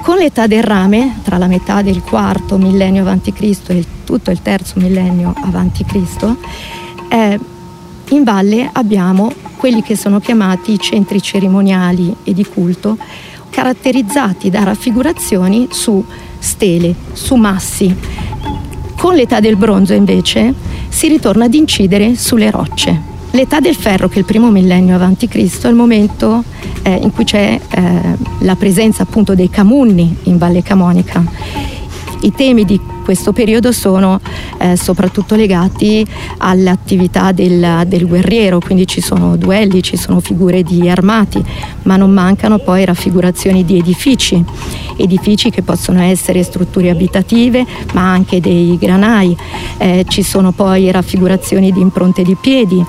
Con 0.00 0.16
l'età 0.16 0.46
del 0.46 0.62
rame, 0.62 1.20
tra 1.24 1.36
la 1.36 1.48
metà 1.48 1.82
del 1.82 2.00
quarto 2.00 2.56
millennio 2.56 3.06
a.C. 3.06 3.58
e 3.66 3.84
tutto 4.02 4.30
il 4.30 4.40
terzo 4.40 4.80
millennio 4.80 5.34
a.C., 5.36 6.36
eh, 7.10 7.38
in 8.08 8.24
valle 8.24 8.70
abbiamo 8.72 9.30
quelli 9.56 9.82
che 9.82 9.96
sono 9.96 10.20
chiamati 10.20 10.78
centri 10.78 11.20
cerimoniali 11.20 12.14
e 12.24 12.32
di 12.32 12.44
culto, 12.44 12.96
caratterizzati 13.50 14.50
da 14.50 14.64
raffigurazioni 14.64 15.68
su 15.70 16.04
stele, 16.38 16.94
su 17.12 17.34
massi. 17.34 17.94
Con 18.96 19.14
l'età 19.14 19.40
del 19.40 19.56
bronzo 19.56 19.92
invece 19.92 20.54
si 20.88 21.08
ritorna 21.08 21.44
ad 21.46 21.54
incidere 21.54 22.16
sulle 22.16 22.50
rocce. 22.50 23.14
L'età 23.32 23.60
del 23.60 23.74
ferro, 23.74 24.08
che 24.08 24.16
è 24.16 24.18
il 24.18 24.24
primo 24.24 24.50
millennio 24.50 24.94
avanti 24.94 25.28
Cristo, 25.28 25.66
è 25.66 25.70
il 25.70 25.76
momento 25.76 26.42
eh, 26.82 26.94
in 26.94 27.12
cui 27.12 27.24
c'è 27.24 27.60
eh, 27.68 28.00
la 28.40 28.56
presenza 28.56 29.02
appunto 29.02 29.34
dei 29.34 29.50
camunni 29.50 30.16
in 30.24 30.38
Valle 30.38 30.62
Camonica. 30.62 31.22
I 32.22 32.32
temi 32.32 32.64
di 32.64 32.80
questo 33.06 33.32
periodo 33.32 33.70
sono 33.70 34.18
eh, 34.58 34.76
soprattutto 34.76 35.36
legati 35.36 36.04
all'attività 36.38 37.30
del, 37.30 37.84
del, 37.86 38.04
guerriero, 38.04 38.58
quindi 38.58 38.84
ci 38.84 39.00
sono 39.00 39.36
duelli, 39.36 39.80
ci 39.80 39.96
sono 39.96 40.18
figure 40.18 40.64
di 40.64 40.90
armati, 40.90 41.40
ma 41.84 41.94
non 41.96 42.10
mancano 42.10 42.58
poi 42.58 42.84
raffigurazioni 42.84 43.64
di 43.64 43.78
edifici, 43.78 44.44
edifici 44.96 45.50
che 45.50 45.62
possono 45.62 46.00
essere 46.02 46.42
strutture 46.42 46.90
abitative, 46.90 47.64
ma 47.92 48.10
anche 48.10 48.40
dei 48.40 48.76
granai, 48.78 49.36
eh, 49.78 50.04
ci 50.08 50.22
sono 50.22 50.52
poi 50.52 50.90
raffigurazioni 50.90 51.72
di 51.72 51.80
impronte 51.80 52.22
di 52.22 52.36
piedi, 52.40 52.84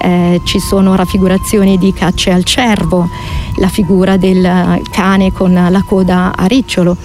eh, 0.00 0.40
ci 0.44 0.58
sono 0.58 0.94
raffigurazioni 0.94 1.78
di 1.78 1.92
cacce 1.92 2.30
al 2.30 2.44
cervo, 2.44 3.08
la 3.56 3.68
figura 3.68 4.16
del 4.16 4.80
cane 4.90 5.32
con 5.32 5.52
la 5.52 5.84
coda 5.86 6.32
a 6.34 6.46
ricciolo. 6.46 6.96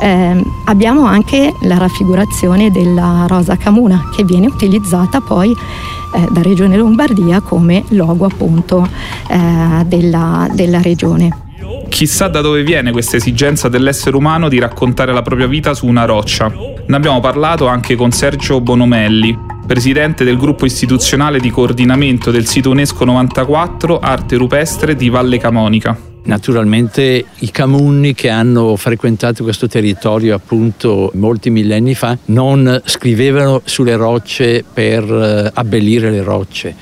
Eh, 0.00 0.44
abbiamo 0.64 1.04
anche 1.04 1.54
la 1.62 1.76
raffigurazione 1.76 2.70
della 2.70 3.26
rosa 3.28 3.56
camuna 3.56 4.08
che 4.14 4.24
viene 4.24 4.46
utilizzata 4.46 5.20
poi 5.20 5.50
eh, 5.50 6.26
da 6.30 6.42
Regione 6.42 6.76
Lombardia 6.76 7.40
come 7.40 7.84
logo 7.88 8.24
appunto 8.24 8.88
eh, 9.28 9.84
della, 9.84 10.48
della 10.52 10.80
regione. 10.80 11.48
Chissà 11.90 12.28
da 12.28 12.40
dove 12.40 12.62
viene 12.62 12.92
questa 12.92 13.16
esigenza 13.16 13.68
dell'essere 13.68 14.16
umano 14.16 14.48
di 14.48 14.58
raccontare 14.58 15.12
la 15.12 15.20
propria 15.20 15.46
vita 15.46 15.74
su 15.74 15.86
una 15.86 16.06
roccia. 16.06 16.50
Ne 16.86 16.96
abbiamo 16.96 17.20
parlato 17.20 17.66
anche 17.66 17.94
con 17.96 18.10
Sergio 18.10 18.60
Bonomelli, 18.62 19.36
presidente 19.66 20.24
del 20.24 20.38
gruppo 20.38 20.64
istituzionale 20.64 21.40
di 21.40 21.50
coordinamento 21.50 22.30
del 22.30 22.46
sito 22.46 22.70
UNESCO 22.70 23.04
94 23.04 23.98
Arte 23.98 24.36
Rupestre 24.36 24.96
di 24.96 25.10
Valle 25.10 25.36
Camonica. 25.38 25.98
Naturalmente 26.22 27.24
i 27.38 27.50
Camunni 27.50 28.14
che 28.14 28.30
hanno 28.30 28.76
frequentato 28.76 29.42
questo 29.42 29.66
territorio 29.66 30.34
appunto 30.34 31.10
molti 31.14 31.50
millenni 31.50 31.94
fa 31.94 32.16
non 32.26 32.80
scrivevano 32.84 33.62
sulle 33.64 33.96
rocce 33.96 34.64
per 34.72 35.02
eh, 35.02 35.50
abbellire 35.52 36.10
le 36.10 36.22
rocce. 36.22 36.74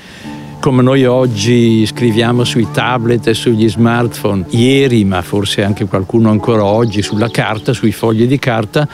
Come 0.59 0.81
noi 0.81 1.05
oggi 1.05 1.85
scriviamo 1.85 2.43
sui 2.43 2.67
tablet 2.69 3.25
e 3.27 3.33
sugli 3.33 3.69
smartphone, 3.69 4.43
ieri, 4.49 5.05
ma 5.05 5.21
forse 5.21 5.63
anche 5.63 5.85
qualcuno 5.85 6.29
ancora 6.29 6.65
oggi, 6.65 7.01
sulla 7.01 7.29
carta, 7.29 7.71
sui 7.71 7.93
fogli 7.93 8.27
di 8.27 8.37
carta, 8.39 8.85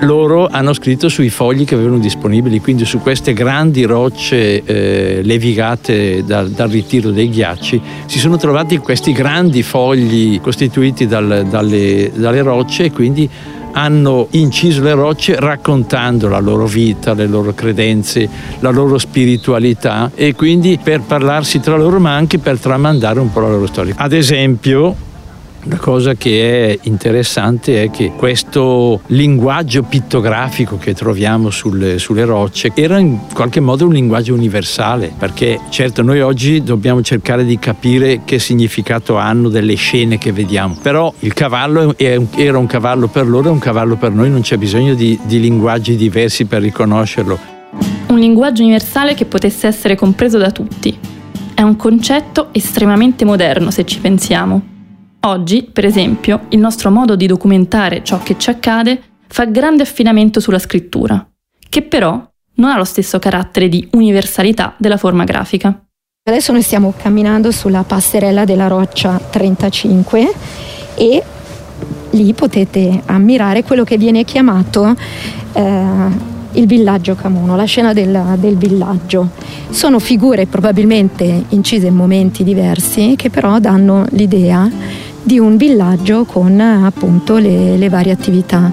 loro 0.00 0.48
hanno 0.50 0.72
scritto 0.72 1.10
sui 1.10 1.28
fogli 1.28 1.66
che 1.66 1.74
avevano 1.74 1.98
disponibili, 1.98 2.60
quindi 2.60 2.86
su 2.86 2.98
queste 3.00 3.34
grandi 3.34 3.82
rocce 3.82 4.64
eh, 4.64 5.20
levigate 5.22 6.24
dal, 6.24 6.48
dal, 6.48 6.70
ritiro 6.70 7.10
dei 7.10 7.28
ghiacci, 7.28 7.80
si 8.06 8.18
sono 8.18 8.38
trovati 8.38 8.78
questi 8.78 9.12
grandi 9.12 9.62
fogli 9.62 10.40
costituiti 10.40 11.06
dal, 11.06 11.46
dalle, 11.46 12.10
dalle 12.14 12.40
rocce 12.40 12.84
e 12.84 12.90
quindi 12.90 13.28
hanno 13.72 14.28
inciso 14.30 14.82
le 14.82 14.94
rocce 14.94 15.38
raccontando 15.38 16.28
la 16.28 16.38
loro 16.38 16.66
vita, 16.66 17.14
le 17.14 17.26
loro 17.26 17.52
credenze, 17.54 18.28
la 18.60 18.70
loro 18.70 18.98
spiritualità 18.98 20.10
e 20.14 20.34
quindi 20.34 20.78
per 20.82 21.00
parlarsi 21.00 21.60
tra 21.60 21.76
loro 21.76 21.98
ma 21.98 22.14
anche 22.14 22.38
per 22.38 22.58
tramandare 22.58 23.20
un 23.20 23.32
po' 23.32 23.40
la 23.40 23.48
loro 23.48 23.66
storia. 23.66 23.94
Ad 23.96 24.12
esempio 24.12 25.10
la 25.64 25.76
cosa 25.76 26.14
che 26.14 26.70
è 26.70 26.78
interessante 26.82 27.84
è 27.84 27.90
che 27.90 28.12
questo 28.16 29.00
linguaggio 29.06 29.82
pittografico 29.82 30.76
che 30.76 30.92
troviamo 30.92 31.50
sulle, 31.50 31.98
sulle, 31.98 32.24
rocce 32.24 32.72
era 32.74 32.98
in 32.98 33.18
qualche 33.32 33.60
modo 33.60 33.86
un 33.86 33.92
linguaggio 33.92 34.34
universale, 34.34 35.12
perché 35.16 35.60
certo 35.70 36.02
noi 36.02 36.20
oggi 36.20 36.62
dobbiamo 36.62 37.02
cercare 37.02 37.44
di 37.44 37.58
capire 37.58 38.22
che 38.24 38.38
significato 38.38 39.16
hanno 39.16 39.48
delle 39.48 39.74
scene 39.74 40.18
che 40.18 40.32
vediamo, 40.32 40.76
però 40.80 41.12
il 41.20 41.32
cavallo 41.32 41.94
era 41.96 42.58
un 42.58 42.66
cavallo 42.66 43.06
per 43.06 43.28
loro 43.28 43.48
e 43.48 43.52
un 43.52 43.58
cavallo 43.58 43.96
per 43.96 44.10
noi, 44.10 44.30
non 44.30 44.40
c'è 44.40 44.56
bisogno 44.56 44.94
di, 44.94 45.18
di 45.22 45.38
linguaggi 45.38 45.94
diversi 45.94 46.44
per 46.46 46.62
riconoscerlo. 46.62 47.38
Un 48.08 48.18
linguaggio 48.18 48.62
universale 48.62 49.14
che 49.14 49.24
potesse 49.26 49.66
essere 49.66 49.94
compreso 49.94 50.38
da 50.38 50.50
tutti. 50.50 50.98
È 51.54 51.62
un 51.62 51.76
concetto 51.76 52.48
estremamente 52.52 53.24
moderno 53.24 53.70
se 53.70 53.84
ci 53.84 54.00
pensiamo 54.00 54.71
Oggi, 55.24 55.68
per 55.72 55.84
esempio, 55.84 56.46
il 56.48 56.58
nostro 56.58 56.90
modo 56.90 57.14
di 57.14 57.26
documentare 57.26 58.02
ciò 58.02 58.20
che 58.22 58.34
ci 58.38 58.50
accade 58.50 59.00
fa 59.28 59.44
grande 59.44 59.82
affidamento 59.82 60.40
sulla 60.40 60.58
scrittura, 60.58 61.24
che 61.68 61.82
però 61.82 62.28
non 62.54 62.70
ha 62.70 62.76
lo 62.76 62.84
stesso 62.84 63.20
carattere 63.20 63.68
di 63.68 63.88
universalità 63.92 64.74
della 64.78 64.96
forma 64.96 65.22
grafica. 65.22 65.80
Adesso 66.24 66.50
noi 66.50 66.62
stiamo 66.62 66.92
camminando 66.96 67.52
sulla 67.52 67.84
passerella 67.84 68.44
della 68.44 68.66
roccia 68.66 69.16
35 69.18 70.32
e 70.96 71.22
lì 72.10 72.32
potete 72.32 73.02
ammirare 73.06 73.62
quello 73.62 73.84
che 73.84 73.96
viene 73.96 74.24
chiamato 74.24 74.94
eh, 75.52 76.30
il 76.52 76.66
villaggio 76.66 77.14
Camuno, 77.14 77.54
la 77.54 77.64
scena 77.64 77.92
del, 77.92 78.36
del, 78.38 78.56
villaggio. 78.56 79.30
Sono 79.70 80.00
figure 80.00 80.46
probabilmente 80.46 81.44
incise 81.50 81.86
in 81.86 81.94
momenti 81.94 82.42
diversi 82.44 83.14
che 83.16 83.30
però 83.30 83.58
danno 83.58 84.04
l'idea 84.10 84.68
di 85.22 85.38
un 85.38 85.56
villaggio 85.56 86.24
con 86.24 86.58
appunto 86.60 87.36
le, 87.38 87.76
le 87.76 87.88
varie 87.88 88.12
attività. 88.12 88.72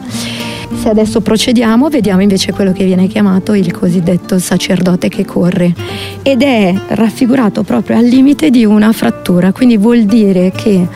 Se 0.76 0.88
adesso 0.88 1.20
procediamo, 1.22 1.90
vediamo 1.90 2.22
invece 2.22 2.54
quello 2.54 2.72
che 2.72 2.86
viene 2.86 3.08
chiamato 3.08 3.54
il 3.54 3.72
cosiddetto 3.72 4.38
sacerdote 4.40 5.10
che 5.10 5.26
corre 5.26 5.74
ed 6.22 6.42
è 6.42 6.74
raffigurato 6.90 7.64
proprio 7.64 7.98
al 7.98 8.06
limite 8.06 8.50
di 8.50 8.66
una 8.66 8.92
frattura, 8.94 9.52
quindi 9.52 9.78
vuol 9.78 10.04
dire 10.04 10.52
che 10.52 10.88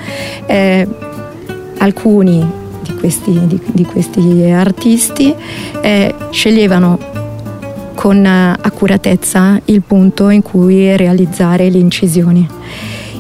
eh, 0.45 0.88
alcuni 1.79 2.45
di 2.81 2.93
questi, 2.95 3.39
di, 3.45 3.60
di 3.74 3.83
questi 3.83 4.43
artisti 4.51 5.33
eh, 5.81 6.13
sceglievano 6.29 7.12
con 7.95 8.25
accuratezza 8.25 9.60
il 9.65 9.81
punto 9.81 10.29
in 10.29 10.41
cui 10.41 10.95
realizzare 10.95 11.69
le 11.69 11.77
incisioni 11.77 12.48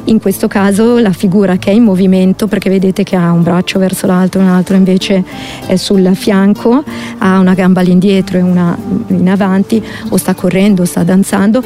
in 0.05 0.19
questo 0.19 0.47
caso 0.47 0.97
la 0.97 1.11
figura 1.11 1.57
che 1.57 1.71
è 1.71 1.73
in 1.73 1.83
movimento, 1.83 2.47
perché 2.47 2.69
vedete 2.69 3.03
che 3.03 3.15
ha 3.15 3.31
un 3.31 3.43
braccio 3.43 3.79
verso 3.79 4.05
l'altro, 4.07 4.41
un 4.41 4.47
altro 4.47 4.75
invece 4.75 5.23
è 5.65 5.75
sul 5.75 6.09
fianco, 6.15 6.83
ha 7.19 7.39
una 7.39 7.53
gamba 7.53 7.81
all'indietro 7.81 8.37
e 8.37 8.41
una 8.41 8.77
in 9.07 9.29
avanti, 9.29 9.83
o 10.09 10.17
sta 10.17 10.33
correndo, 10.33 10.81
o 10.81 10.85
sta 10.85 11.03
danzando, 11.03 11.63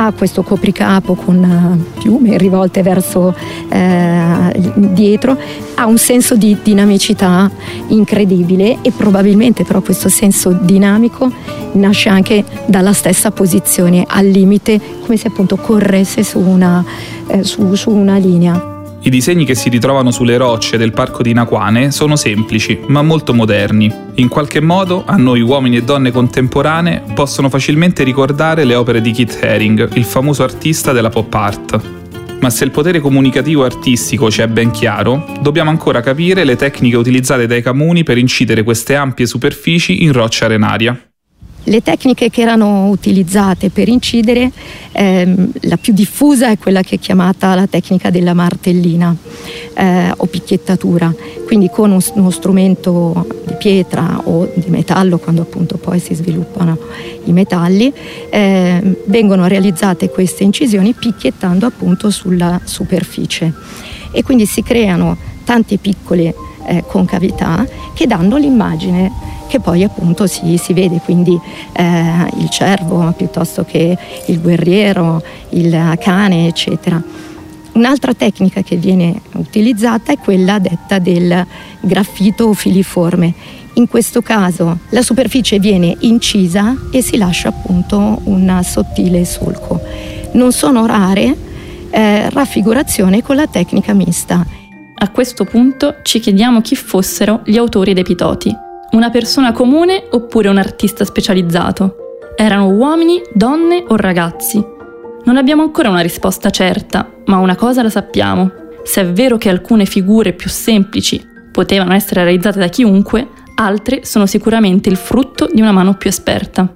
ha 0.00 0.12
questo 0.12 0.42
copricapo 0.42 1.14
con 1.14 1.42
eh, 1.42 1.98
piume 2.00 2.38
rivolte 2.38 2.82
verso 2.82 3.34
eh, 3.68 4.72
dietro, 4.76 5.36
ha 5.74 5.86
un 5.86 5.98
senso 5.98 6.36
di 6.36 6.56
dinamicità 6.62 7.50
incredibile 7.88 8.78
e 8.82 8.92
probabilmente 8.92 9.64
però 9.64 9.80
questo 9.80 10.08
senso 10.08 10.52
dinamico 10.52 11.30
nasce 11.72 12.08
anche 12.08 12.44
dalla 12.66 12.92
stessa 12.92 13.32
posizione 13.32 14.04
al 14.06 14.26
limite, 14.26 14.80
come 15.00 15.16
se 15.16 15.28
appunto 15.28 15.56
corresse 15.56 16.22
su 16.22 16.38
una, 16.38 16.84
eh, 17.26 17.42
su, 17.42 17.74
su 17.74 17.90
una 17.90 18.18
linea. 18.18 18.77
I 19.00 19.10
disegni 19.10 19.44
che 19.44 19.54
si 19.54 19.68
ritrovano 19.68 20.10
sulle 20.10 20.36
rocce 20.36 20.76
del 20.76 20.92
parco 20.92 21.22
di 21.22 21.32
Naquane 21.32 21.92
sono 21.92 22.16
semplici, 22.16 22.80
ma 22.88 23.00
molto 23.00 23.32
moderni. 23.32 23.90
In 24.14 24.28
qualche 24.28 24.60
modo, 24.60 25.04
a 25.06 25.16
noi 25.16 25.40
uomini 25.40 25.76
e 25.76 25.84
donne 25.84 26.10
contemporanee 26.10 27.04
possono 27.14 27.48
facilmente 27.48 28.02
ricordare 28.02 28.64
le 28.64 28.74
opere 28.74 29.00
di 29.00 29.12
Keith 29.12 29.38
Haring, 29.40 29.90
il 29.94 30.04
famoso 30.04 30.42
artista 30.42 30.92
della 30.92 31.10
pop 31.10 31.32
art. 31.32 31.80
Ma 32.40 32.50
se 32.50 32.64
il 32.64 32.70
potere 32.70 32.98
comunicativo 33.00 33.64
artistico 33.64 34.30
ci 34.30 34.42
è 34.42 34.48
ben 34.48 34.72
chiaro, 34.72 35.24
dobbiamo 35.40 35.70
ancora 35.70 36.00
capire 36.00 36.44
le 36.44 36.56
tecniche 36.56 36.96
utilizzate 36.96 37.46
dai 37.46 37.62
Camuni 37.62 38.02
per 38.02 38.18
incidere 38.18 38.64
queste 38.64 38.96
ampie 38.96 39.26
superfici 39.26 40.02
in 40.02 40.12
roccia 40.12 40.46
arenaria. 40.46 41.00
Le 41.68 41.82
tecniche 41.82 42.30
che 42.30 42.40
erano 42.40 42.88
utilizzate 42.88 43.68
per 43.68 43.88
incidere, 43.88 44.50
ehm, 44.90 45.50
la 45.62 45.76
più 45.76 45.92
diffusa 45.92 46.48
è 46.48 46.56
quella 46.56 46.80
che 46.80 46.94
è 46.94 46.98
chiamata 46.98 47.54
la 47.54 47.66
tecnica 47.66 48.08
della 48.08 48.32
martellina 48.32 49.14
eh, 49.74 50.10
o 50.16 50.24
picchiettatura, 50.24 51.14
quindi 51.44 51.68
con 51.68 51.90
un, 51.90 52.00
uno 52.14 52.30
strumento 52.30 53.26
di 53.44 53.52
pietra 53.58 54.22
o 54.24 54.50
di 54.54 54.70
metallo, 54.70 55.18
quando 55.18 55.42
appunto 55.42 55.76
poi 55.76 55.98
si 55.98 56.14
sviluppano 56.14 56.78
i 57.24 57.32
metalli, 57.32 57.92
eh, 58.30 58.96
vengono 59.04 59.46
realizzate 59.46 60.08
queste 60.08 60.44
incisioni 60.44 60.94
picchiettando 60.94 61.66
appunto 61.66 62.08
sulla 62.08 62.58
superficie. 62.64 63.52
E 64.10 64.22
quindi 64.22 64.46
si 64.46 64.62
creano 64.62 65.18
tante 65.44 65.76
piccole 65.76 66.34
eh, 66.66 66.82
concavità 66.86 67.66
che 67.92 68.06
danno 68.06 68.38
l'immagine 68.38 69.36
che 69.48 69.58
poi 69.58 69.82
appunto 69.82 70.26
si, 70.26 70.56
si 70.58 70.72
vede, 70.72 71.00
quindi 71.04 71.38
eh, 71.72 72.26
il 72.38 72.48
cervo 72.50 73.12
piuttosto 73.16 73.64
che 73.64 73.96
il 74.26 74.40
guerriero, 74.40 75.22
il 75.50 75.96
cane, 75.98 76.46
eccetera. 76.46 77.02
Un'altra 77.72 78.12
tecnica 78.14 78.62
che 78.62 78.76
viene 78.76 79.20
utilizzata 79.34 80.12
è 80.12 80.18
quella 80.18 80.58
detta 80.58 80.98
del 80.98 81.46
graffito 81.80 82.52
filiforme. 82.52 83.32
In 83.74 83.86
questo 83.88 84.22
caso 84.22 84.78
la 84.88 85.02
superficie 85.02 85.60
viene 85.60 85.96
incisa 86.00 86.76
e 86.90 87.02
si 87.02 87.16
lascia 87.16 87.48
appunto 87.48 88.20
un 88.24 88.60
sottile 88.64 89.24
solco. 89.24 89.80
Non 90.32 90.50
sono 90.50 90.86
rare 90.86 91.36
eh, 91.90 92.28
raffigurazioni 92.30 93.22
con 93.22 93.36
la 93.36 93.46
tecnica 93.46 93.92
mista. 93.94 94.44
A 95.00 95.10
questo 95.10 95.44
punto 95.44 95.98
ci 96.02 96.18
chiediamo 96.18 96.60
chi 96.60 96.74
fossero 96.74 97.42
gli 97.44 97.56
autori 97.56 97.94
dei 97.94 98.02
pitoti. 98.02 98.66
Una 98.90 99.10
persona 99.10 99.52
comune 99.52 100.04
oppure 100.10 100.48
un 100.48 100.56
artista 100.56 101.04
specializzato? 101.04 101.96
Erano 102.34 102.70
uomini, 102.70 103.20
donne 103.34 103.84
o 103.86 103.96
ragazzi? 103.96 104.64
Non 105.24 105.36
abbiamo 105.36 105.62
ancora 105.62 105.90
una 105.90 106.00
risposta 106.00 106.48
certa, 106.48 107.06
ma 107.26 107.36
una 107.36 107.54
cosa 107.54 107.82
la 107.82 107.90
sappiamo. 107.90 108.50
Se 108.84 109.02
è 109.02 109.06
vero 109.12 109.36
che 109.36 109.50
alcune 109.50 109.84
figure 109.84 110.32
più 110.32 110.48
semplici 110.48 111.22
potevano 111.52 111.92
essere 111.92 112.24
realizzate 112.24 112.58
da 112.58 112.68
chiunque, 112.68 113.28
altre 113.56 114.06
sono 114.06 114.24
sicuramente 114.24 114.88
il 114.88 114.96
frutto 114.96 115.46
di 115.52 115.60
una 115.60 115.72
mano 115.72 115.94
più 115.94 116.08
esperta. 116.08 116.72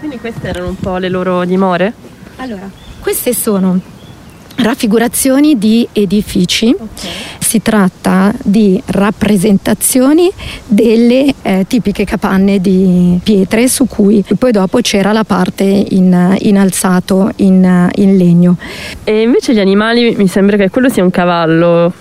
Quindi 0.00 0.18
queste 0.18 0.48
erano 0.48 0.70
un 0.70 0.76
po' 0.76 0.96
le 0.96 1.08
loro 1.08 1.44
dimore? 1.44 1.92
Allora, 2.38 2.68
queste 2.98 3.32
sono 3.32 3.80
raffigurazioni 4.56 5.58
di 5.58 5.86
edifici. 5.92 6.68
Okay. 6.68 7.10
Si 7.38 7.62
tratta 7.62 8.32
di 8.42 8.80
rappresentazioni 8.86 10.30
delle 10.66 11.34
eh, 11.42 11.64
tipiche 11.68 12.04
capanne 12.04 12.60
di 12.60 13.18
pietre 13.22 13.68
su 13.68 13.86
cui 13.86 14.24
poi 14.36 14.50
dopo 14.50 14.80
c'era 14.80 15.12
la 15.12 15.24
parte 15.24 15.64
in, 15.64 16.36
in 16.40 16.58
alzato 16.58 17.30
in, 17.36 17.88
in 17.94 18.16
legno. 18.16 18.56
E 19.04 19.22
invece 19.22 19.54
gli 19.54 19.60
animali 19.60 20.14
mi 20.16 20.26
sembra 20.26 20.56
che 20.56 20.70
quello 20.70 20.88
sia 20.88 21.04
un 21.04 21.10
cavallo 21.10 21.92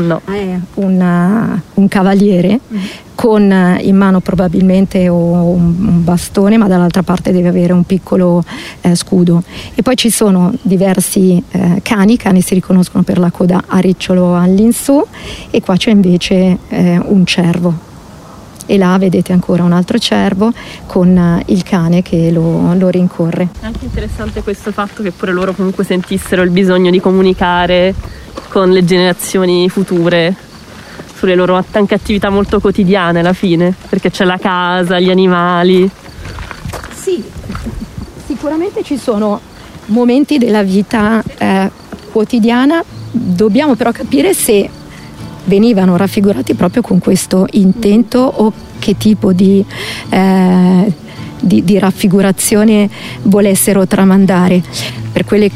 no? 0.00 0.20
È 0.24 0.58
una, 0.74 1.60
un 1.74 1.88
cavaliere 1.88 2.60
mm. 2.72 2.78
con 3.14 3.78
in 3.80 3.96
mano 3.96 4.20
probabilmente 4.20 5.08
un, 5.08 5.78
un, 5.78 6.04
bastone, 6.04 6.56
ma 6.56 6.66
dall'altra 6.66 7.02
parte 7.02 7.32
deve 7.32 7.48
avere 7.48 7.72
un 7.72 7.84
piccolo 7.84 8.44
eh, 8.80 8.94
scudo. 8.94 9.42
E 9.74 9.82
poi 9.82 9.96
ci 9.96 10.10
sono 10.10 10.52
diversi 10.62 11.42
eh, 11.50 11.80
cani, 11.82 12.14
i 12.14 12.16
cani 12.16 12.40
si 12.40 12.54
riconoscono 12.54 13.02
per 13.02 13.18
la 13.18 13.30
coda 13.30 13.62
a 13.66 13.78
ricciolo 13.78 14.36
all'insù 14.36 15.04
e 15.50 15.60
qua 15.60 15.76
c'è 15.76 15.90
invece 15.90 16.58
eh, 16.68 17.00
un 17.04 17.24
cervo 17.24 17.90
e 18.66 18.78
là 18.78 18.96
vedete 18.98 19.32
ancora 19.32 19.62
un 19.62 19.72
altro 19.72 19.98
cervo 19.98 20.52
con 20.86 21.16
eh, 21.16 21.42
il 21.46 21.62
cane 21.62 22.02
che 22.02 22.30
lo, 22.30 22.74
lo, 22.74 22.88
rincorre. 22.88 23.48
È 23.60 23.66
anche 23.66 23.84
interessante 23.84 24.42
questo 24.42 24.72
fatto 24.72 25.02
che 25.02 25.10
pure 25.10 25.32
loro 25.32 25.52
comunque 25.52 25.84
sentissero 25.84 26.42
il 26.42 26.50
bisogno 26.50 26.90
di 26.90 27.00
comunicare 27.00 27.94
con 28.48 28.70
le 28.70 28.84
generazioni 28.84 29.68
future 29.68 30.34
sulle 31.14 31.34
loro 31.36 31.64
anche 31.70 31.94
attività 31.94 32.30
molto 32.30 32.58
quotidiane 32.58 33.20
alla 33.20 33.32
fine, 33.32 33.72
perché 33.88 34.10
c'è 34.10 34.24
la 34.24 34.38
casa, 34.38 34.98
gli 34.98 35.10
animali. 35.10 35.88
Sì, 36.94 37.22
sicuramente 38.26 38.82
ci 38.82 38.96
sono 38.96 39.40
momenti 39.86 40.38
della 40.38 40.62
vita 40.64 41.22
eh, 41.38 41.70
quotidiana, 42.10 42.82
dobbiamo 43.10 43.76
però 43.76 43.92
capire 43.92 44.34
se 44.34 44.68
venivano 45.44 45.96
raffigurati 45.96 46.54
proprio 46.54 46.82
con 46.82 46.98
questo 46.98 47.46
intento 47.52 48.18
o 48.18 48.52
che 48.78 48.96
tipo 48.96 49.32
di, 49.32 49.64
eh, 50.08 50.92
di, 51.40 51.64
di 51.64 51.78
raffigurazione 51.78 52.88
volessero 53.22 53.86
tramandare. 53.86 54.62
Per 55.12 55.24
quelle 55.24 55.50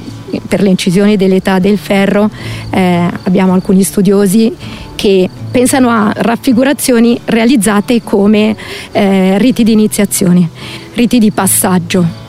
per 0.46 0.62
le 0.62 0.70
incisioni 0.70 1.16
dell'età 1.16 1.58
del 1.58 1.78
ferro 1.78 2.30
eh, 2.70 3.08
abbiamo 3.24 3.52
alcuni 3.52 3.82
studiosi 3.82 4.54
che 4.94 5.28
pensano 5.50 5.88
a 5.90 6.12
raffigurazioni 6.14 7.18
realizzate 7.24 8.02
come 8.02 8.56
eh, 8.92 9.38
riti 9.38 9.62
di 9.62 9.72
iniziazione, 9.72 10.48
riti 10.94 11.18
di 11.18 11.30
passaggio. 11.30 12.24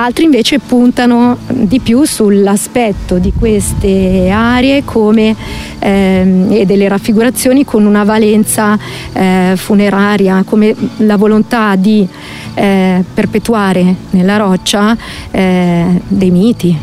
Altri 0.00 0.26
invece 0.26 0.60
puntano 0.60 1.38
di 1.48 1.80
più 1.80 2.04
sull'aspetto 2.04 3.18
di 3.18 3.32
queste 3.36 4.30
aree 4.30 4.84
come, 4.84 5.34
ehm, 5.80 6.52
e 6.52 6.64
delle 6.64 6.86
raffigurazioni 6.86 7.64
con 7.64 7.84
una 7.84 8.04
valenza 8.04 8.78
eh, 9.12 9.54
funeraria, 9.56 10.44
come 10.46 10.72
la 10.98 11.16
volontà 11.16 11.74
di 11.74 12.06
eh, 12.54 13.04
perpetuare 13.12 13.92
nella 14.10 14.36
roccia 14.36 14.96
eh, 15.32 16.00
dei 16.06 16.30
miti, 16.30 16.76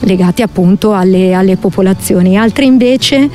legati 0.00 0.42
appunto 0.42 0.92
alle, 0.92 1.32
alle, 1.34 1.56
popolazioni. 1.56 2.36
Altre 2.36 2.64
invece, 2.64 3.28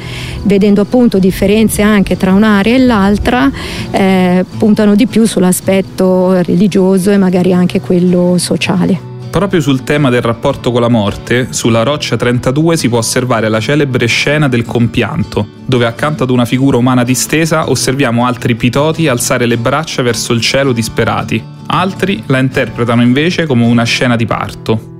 vedendo 0.44 0.82
appunto 0.82 1.20
differenze 1.20 1.82
anche 1.82 2.18
tra 2.18 2.34
un'area 2.34 2.76
e 2.76 2.80
l'altra, 2.80 3.52
eh, 3.92 4.46
puntano 4.58 4.96
di 4.96 5.08
più 5.08 5.26
sull'aspetto 5.26 6.42
religioso 6.42 7.12
e 7.12 7.18
magari 7.18 7.54
anche 7.54 7.82
quello 7.82 8.36
sociale. 8.38 9.10
Proprio 9.32 9.62
sul 9.62 9.86
tema 9.86 10.10
del 10.10 10.22
rapporto 10.22 10.74
con 10.74 10.82
la 10.82 10.90
morte, 10.90 11.48
sulla 11.52 11.84
roccia 11.84 12.18
32 12.18 12.76
si 12.76 12.90
può 12.90 12.98
osservare 12.98 13.48
la 13.48 13.62
celebre 13.62 14.06
scena 14.06 14.50
del 14.50 14.66
compianto, 14.66 15.48
dove 15.66 15.86
accanto 15.86 16.24
ad 16.24 16.30
una 16.30 16.44
figura 16.44 16.76
umana 16.76 17.06
distesa 17.06 17.70
osserviamo 17.70 18.26
altri 18.26 18.56
pitoti 18.56 19.08
alzare 19.08 19.46
le 19.46 19.56
braccia 19.58 20.02
verso 20.02 20.34
il 20.34 20.42
cielo 20.42 20.74
disperati. 20.74 21.42
Altri 21.68 22.22
la 22.26 22.40
interpretano 22.40 23.02
invece 23.02 23.46
come 23.46 23.64
una 23.64 23.84
scena 23.84 24.18
di 24.18 24.26
parto. 24.26 24.91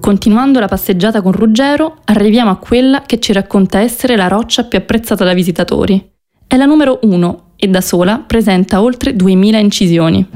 Continuando 0.00 0.58
la 0.60 0.66
passeggiata 0.66 1.20
con 1.20 1.32
Ruggero, 1.32 1.98
arriviamo 2.04 2.50
a 2.50 2.56
quella 2.56 3.02
che 3.02 3.20
ci 3.20 3.34
racconta 3.34 3.80
essere 3.80 4.16
la 4.16 4.28
roccia 4.28 4.64
più 4.64 4.78
apprezzata 4.78 5.24
dai 5.24 5.34
visitatori. 5.34 6.12
È 6.46 6.56
la 6.56 6.64
numero 6.64 7.00
1 7.02 7.52
e 7.54 7.68
da 7.68 7.82
sola 7.82 8.24
presenta 8.26 8.80
oltre 8.80 9.14
2000 9.14 9.58
incisioni. 9.58 10.26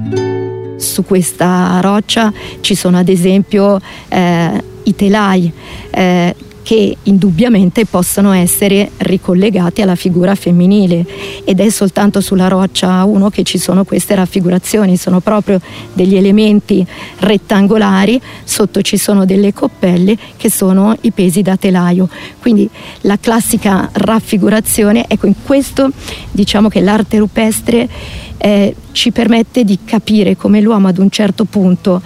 Su 0.76 1.04
questa 1.04 1.80
roccia 1.80 2.30
ci 2.60 2.74
sono 2.74 2.98
ad 2.98 3.08
esempio 3.08 3.80
eh, 4.08 4.62
i 4.82 4.94
telai, 4.94 5.50
eh, 5.90 6.36
che 6.64 6.96
indubbiamente 7.02 7.84
possono 7.84 8.32
essere 8.32 8.90
ricollegati 8.96 9.82
alla 9.82 9.94
figura 9.94 10.34
femminile. 10.34 11.04
Ed 11.44 11.60
è 11.60 11.68
soltanto 11.68 12.22
sulla 12.22 12.48
roccia 12.48 13.04
1 13.04 13.28
che 13.28 13.42
ci 13.42 13.58
sono 13.58 13.84
queste 13.84 14.14
raffigurazioni, 14.14 14.96
sono 14.96 15.20
proprio 15.20 15.60
degli 15.92 16.16
elementi 16.16 16.84
rettangolari, 17.18 18.20
sotto 18.44 18.80
ci 18.80 18.96
sono 18.96 19.26
delle 19.26 19.52
coppelle 19.52 20.16
che 20.38 20.50
sono 20.50 20.96
i 21.02 21.12
pesi 21.12 21.42
da 21.42 21.56
telaio, 21.56 22.08
quindi 22.40 22.68
la 23.02 23.18
classica 23.20 23.90
raffigurazione, 23.92 25.04
ecco 25.06 25.26
in 25.26 25.34
questo 25.44 25.90
diciamo 26.30 26.68
che 26.68 26.80
l'arte 26.80 27.18
rupestre 27.18 27.86
eh, 28.38 28.74
ci 28.92 29.12
permette 29.12 29.64
di 29.64 29.80
capire 29.84 30.34
come 30.34 30.62
l'uomo 30.62 30.88
ad 30.88 30.96
un 30.96 31.10
certo 31.10 31.44
punto 31.44 32.00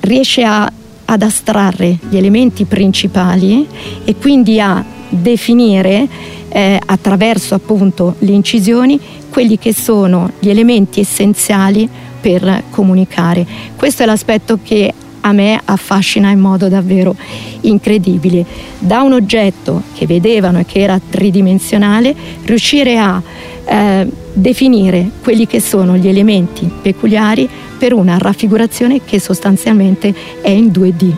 riesce 0.00 0.44
a 0.44 0.70
ad 1.14 1.22
astrarre 1.22 1.98
gli 2.08 2.16
elementi 2.16 2.64
principali 2.64 3.66
e 4.04 4.16
quindi 4.16 4.60
a 4.60 4.84
definire 5.08 6.06
eh, 6.48 6.80
attraverso 6.84 7.54
appunto 7.54 8.16
le 8.18 8.32
incisioni 8.32 9.00
quelli 9.30 9.58
che 9.58 9.72
sono 9.72 10.30
gli 10.38 10.48
elementi 10.48 11.00
essenziali 11.00 11.88
per 12.20 12.64
comunicare. 12.70 13.46
Questo 13.76 14.02
è 14.02 14.06
l'aspetto 14.06 14.58
che 14.62 14.92
a 15.20 15.32
me 15.32 15.60
affascina 15.64 16.30
in 16.30 16.38
modo 16.38 16.68
davvero 16.68 17.16
incredibile. 17.62 18.44
Da 18.78 19.02
un 19.02 19.12
oggetto 19.12 19.82
che 19.94 20.06
vedevano 20.06 20.58
e 20.58 20.66
che 20.66 20.80
era 20.80 21.00
tridimensionale, 21.10 22.14
riuscire 22.44 22.98
a 22.98 23.22
eh, 23.64 24.08
definire 24.32 25.10
quelli 25.22 25.46
che 25.46 25.60
sono 25.60 25.96
gli 25.96 26.08
elementi 26.08 26.70
peculiari 26.82 27.48
per 27.78 27.92
una 27.92 28.18
raffigurazione 28.18 29.04
che 29.04 29.20
sostanzialmente 29.20 30.14
è 30.40 30.50
in 30.50 30.68
2D 30.68 31.12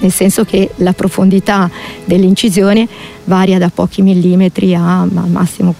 nel 0.00 0.12
senso 0.12 0.44
che 0.44 0.70
la 0.76 0.92
profondità 0.92 1.70
dell'incisione 2.04 2.86
varia 3.24 3.58
da 3.58 3.70
pochi 3.70 4.02
millimetri 4.02 4.74
a 4.74 5.00
al 5.00 5.28
massimo 5.28 5.74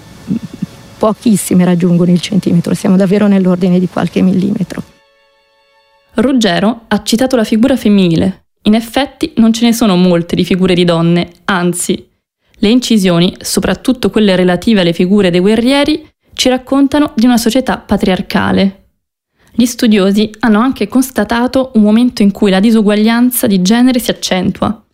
pochissime 0.98 1.64
raggiungono 1.64 2.10
il 2.10 2.20
centimetro, 2.20 2.74
siamo 2.74 2.96
davvero 2.96 3.28
nell'ordine 3.28 3.78
di 3.78 3.88
qualche 3.88 4.20
millimetro. 4.20 4.82
Ruggero 6.14 6.82
ha 6.88 7.02
citato 7.04 7.36
la 7.36 7.44
figura 7.44 7.76
femminile. 7.76 8.46
In 8.62 8.74
effetti 8.74 9.34
non 9.36 9.52
ce 9.52 9.64
ne 9.64 9.72
sono 9.72 9.94
molte 9.94 10.34
di 10.34 10.44
figure 10.44 10.74
di 10.74 10.84
donne, 10.84 11.30
anzi, 11.44 12.07
le 12.60 12.68
incisioni, 12.68 13.36
soprattutto 13.40 14.10
quelle 14.10 14.36
relative 14.36 14.80
alle 14.80 14.92
figure 14.92 15.30
dei 15.30 15.40
guerrieri, 15.40 16.08
ci 16.34 16.48
raccontano 16.48 17.12
di 17.14 17.24
una 17.24 17.36
società 17.36 17.78
patriarcale. 17.78 18.84
Gli 19.52 19.66
studiosi 19.66 20.30
hanno 20.40 20.60
anche 20.60 20.86
constatato 20.86 21.72
un 21.74 21.82
momento 21.82 22.22
in 22.22 22.30
cui 22.30 22.50
la 22.50 22.60
disuguaglianza 22.60 23.46
di 23.46 23.60
genere 23.60 23.98
si 23.98 24.10
accentua. 24.10 24.84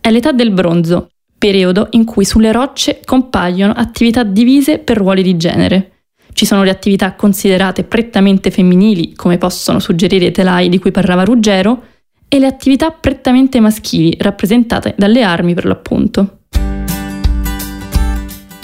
È 0.00 0.10
l'età 0.10 0.32
del 0.32 0.50
bronzo, 0.50 1.08
periodo 1.36 1.88
in 1.90 2.04
cui 2.04 2.24
sulle 2.24 2.52
rocce 2.52 3.00
compaiono 3.04 3.74
attività 3.74 4.22
divise 4.22 4.78
per 4.78 4.96
ruoli 4.96 5.22
di 5.22 5.36
genere. 5.36 5.90
Ci 6.32 6.46
sono 6.46 6.64
le 6.64 6.70
attività 6.70 7.14
considerate 7.14 7.84
prettamente 7.84 8.50
femminili, 8.50 9.14
come 9.14 9.38
possono 9.38 9.78
suggerire 9.78 10.26
i 10.26 10.32
telai 10.32 10.68
di 10.68 10.78
cui 10.78 10.90
parlava 10.90 11.24
Ruggero, 11.24 11.82
e 12.26 12.38
le 12.38 12.46
attività 12.46 12.90
prettamente 12.90 13.60
maschili 13.60 14.16
rappresentate 14.18 14.94
dalle 14.96 15.22
armi 15.22 15.54
per 15.54 15.66
l'appunto. 15.66 16.43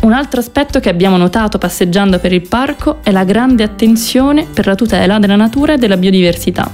Un 0.03 0.15
altro 0.15 0.41
aspetto 0.41 0.81
che 0.81 0.89
abbiamo 0.89 1.19
notato 1.19 1.59
passeggiando 1.59 2.19
per 2.19 2.33
il 2.33 2.49
parco 2.49 3.01
è 3.03 3.11
la 3.11 3.25
grande 3.25 3.63
attenzione 3.63 4.47
per 4.47 4.67
la 4.67 4.75
tutela 4.75 5.19
della 5.19 5.37
natura 5.37 5.75
e 5.75 5.77
della 5.77 5.99
biodiversità. 5.99 6.71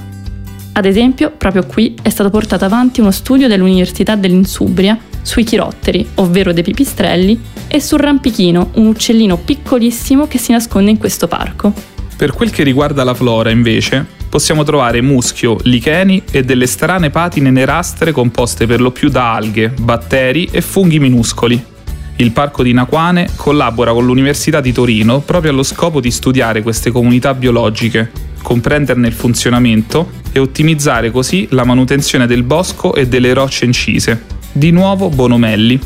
Ad 0.71 0.85
esempio, 0.85 1.31
proprio 1.31 1.65
qui 1.65 1.93
è 2.01 2.07
stato 2.07 2.29
portato 2.29 2.63
avanti 2.63 3.01
uno 3.01 3.11
studio 3.11 3.49
dell'Università 3.49 4.15
dell'Insubria 4.15 4.97
sui 5.21 5.43
chirotteri, 5.43 6.07
ovvero 6.15 6.53
dei 6.53 6.63
pipistrelli, 6.63 7.37
e 7.67 7.81
sul 7.81 7.99
rampichino, 7.99 8.69
un 8.75 8.85
uccellino 8.85 9.35
piccolissimo 9.35 10.25
che 10.27 10.37
si 10.37 10.53
nasconde 10.53 10.91
in 10.91 10.97
questo 10.97 11.27
parco. 11.27 11.73
Per 12.15 12.31
quel 12.31 12.49
che 12.49 12.63
riguarda 12.63 13.03
la 13.03 13.13
flora, 13.13 13.49
invece, 13.49 14.05
possiamo 14.29 14.63
trovare 14.63 15.01
muschio, 15.01 15.57
licheni 15.63 16.23
e 16.31 16.43
delle 16.43 16.65
strane 16.65 17.09
patine 17.09 17.51
nerastre 17.51 18.13
composte 18.13 18.65
per 18.65 18.79
lo 18.79 18.91
più 18.91 19.09
da 19.09 19.33
alghe, 19.33 19.67
batteri 19.67 20.47
e 20.49 20.61
funghi 20.61 20.99
minuscoli. 20.99 21.75
Il 22.19 22.31
parco 22.31 22.63
di 22.63 22.73
Naquane 22.73 23.29
collabora 23.35 23.93
con 23.93 24.03
l'Università 24.03 24.59
di 24.59 24.71
Torino 24.71 25.19
proprio 25.19 25.51
allo 25.51 25.61
scopo 25.61 25.99
di 25.99 26.09
studiare 26.09 26.63
queste 26.63 26.89
comunità 26.89 27.35
biologiche, 27.35 28.11
comprenderne 28.41 29.07
il 29.07 29.13
funzionamento 29.13 30.09
e 30.31 30.39
ottimizzare 30.39 31.11
così 31.11 31.47
la 31.51 31.63
manutenzione 31.63 32.25
del 32.25 32.41
bosco 32.41 32.95
e 32.95 33.07
delle 33.07 33.33
rocce 33.33 33.65
incise. 33.65 34.23
Di 34.51 34.71
nuovo 34.71 35.09
Bonomelli, 35.09 35.79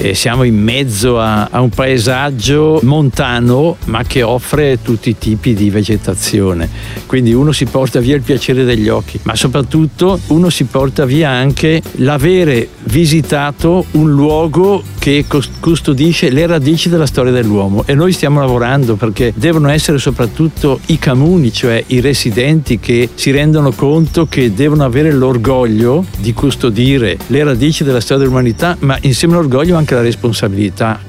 e 0.00 0.14
siamo 0.14 0.44
in 0.44 0.54
mezzo 0.54 1.18
a, 1.18 1.48
a, 1.50 1.60
un 1.60 1.70
paesaggio 1.70 2.78
montano 2.84 3.76
ma 3.86 4.04
che 4.04 4.22
offre 4.22 4.80
tutti 4.80 5.10
i 5.10 5.18
tipi 5.18 5.54
di 5.54 5.70
vegetazione. 5.70 6.68
Quindi 7.06 7.32
uno 7.32 7.50
si 7.50 7.64
porta 7.64 7.98
via 7.98 8.14
il 8.14 8.22
piacere 8.22 8.62
degli 8.62 8.88
occhi, 8.88 9.18
ma 9.24 9.34
soprattutto 9.34 10.20
uno 10.28 10.50
si 10.50 10.64
porta 10.64 11.04
via 11.04 11.30
anche 11.30 11.82
l'avere 11.96 12.68
visitato 12.84 13.84
un 13.92 14.10
luogo 14.10 14.82
che 14.98 15.24
custodisce 15.60 16.30
le 16.30 16.46
radici 16.46 16.88
della 16.88 17.06
storia 17.06 17.32
dell'uomo 17.32 17.84
e 17.86 17.94
noi 17.94 18.12
stiamo 18.12 18.40
lavorando 18.40 18.96
perché 18.96 19.32
devono 19.34 19.68
essere 19.70 19.98
soprattutto 19.98 20.80
i 20.86 20.98
comuni, 20.98 21.52
cioè 21.52 21.82
i 21.88 22.00
residenti 22.00 22.78
che 22.78 23.08
si 23.14 23.30
rendono 23.30 23.72
conto 23.72 24.26
che 24.26 24.52
devono 24.52 24.84
avere 24.84 25.12
l'orgoglio 25.12 26.04
di 26.18 26.32
custodire 26.32 27.16
le 27.28 27.44
radici 27.44 27.84
della 27.84 28.00
storia 28.00 28.24
dell'umanità, 28.24 28.76
ma 28.80 28.98
insieme 29.02 29.34
all'orgoglio 29.34 29.76
anche 29.76 29.87
la 29.94 30.02
responsabilità. 30.02 31.00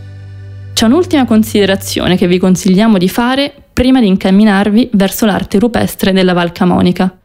C'è 0.73 0.85
un'ultima 0.85 1.25
considerazione 1.25 2.15
che 2.15 2.27
vi 2.27 2.37
consigliamo 2.37 2.97
di 2.97 3.09
fare 3.09 3.53
prima 3.73 3.99
di 3.99 4.07
incamminarvi 4.07 4.89
verso 4.93 5.25
l'arte 5.25 5.59
rupestre 5.59 6.13
della 6.13 6.33
Val 6.33 6.51
Camonica 6.51 7.19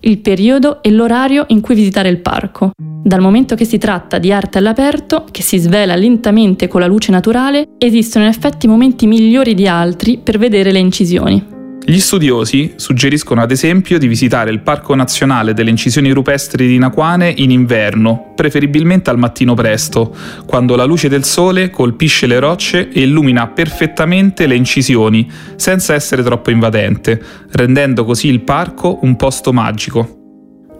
il 0.00 0.18
periodo 0.18 0.82
e 0.82 0.90
l'orario 0.90 1.44
in 1.48 1.60
cui 1.60 1.74
visitare 1.74 2.08
il 2.08 2.18
parco. 2.18 2.70
Dal 2.76 3.20
momento 3.20 3.54
che 3.54 3.64
si 3.64 3.78
tratta 3.78 4.18
di 4.18 4.32
arte 4.32 4.58
all'aperto, 4.58 5.24
che 5.30 5.42
si 5.42 5.58
svela 5.58 5.96
lentamente 5.96 6.68
con 6.68 6.80
la 6.80 6.86
luce 6.86 7.10
naturale, 7.10 7.70
esistono 7.78 8.24
in 8.24 8.30
effetti 8.30 8.66
momenti 8.66 9.06
migliori 9.06 9.54
di 9.54 9.66
altri 9.66 10.18
per 10.18 10.38
vedere 10.38 10.72
le 10.72 10.78
incisioni. 10.78 11.57
Gli 11.88 12.00
studiosi 12.00 12.74
suggeriscono 12.76 13.40
ad 13.40 13.50
esempio 13.50 13.96
di 13.96 14.06
visitare 14.06 14.50
il 14.50 14.60
Parco 14.60 14.94
Nazionale 14.94 15.54
delle 15.54 15.70
Incisioni 15.70 16.10
Rupestri 16.10 16.66
di 16.66 16.76
Naquane 16.76 17.32
in 17.34 17.50
inverno, 17.50 18.34
preferibilmente 18.36 19.08
al 19.08 19.16
mattino 19.16 19.54
presto, 19.54 20.14
quando 20.44 20.76
la 20.76 20.84
luce 20.84 21.08
del 21.08 21.24
sole 21.24 21.70
colpisce 21.70 22.26
le 22.26 22.40
rocce 22.40 22.90
e 22.90 23.00
illumina 23.00 23.46
perfettamente 23.46 24.46
le 24.46 24.54
incisioni, 24.54 25.30
senza 25.56 25.94
essere 25.94 26.22
troppo 26.22 26.50
invadente, 26.50 27.22
rendendo 27.52 28.04
così 28.04 28.28
il 28.28 28.42
parco 28.42 28.98
un 29.00 29.16
posto 29.16 29.54
magico. 29.54 30.16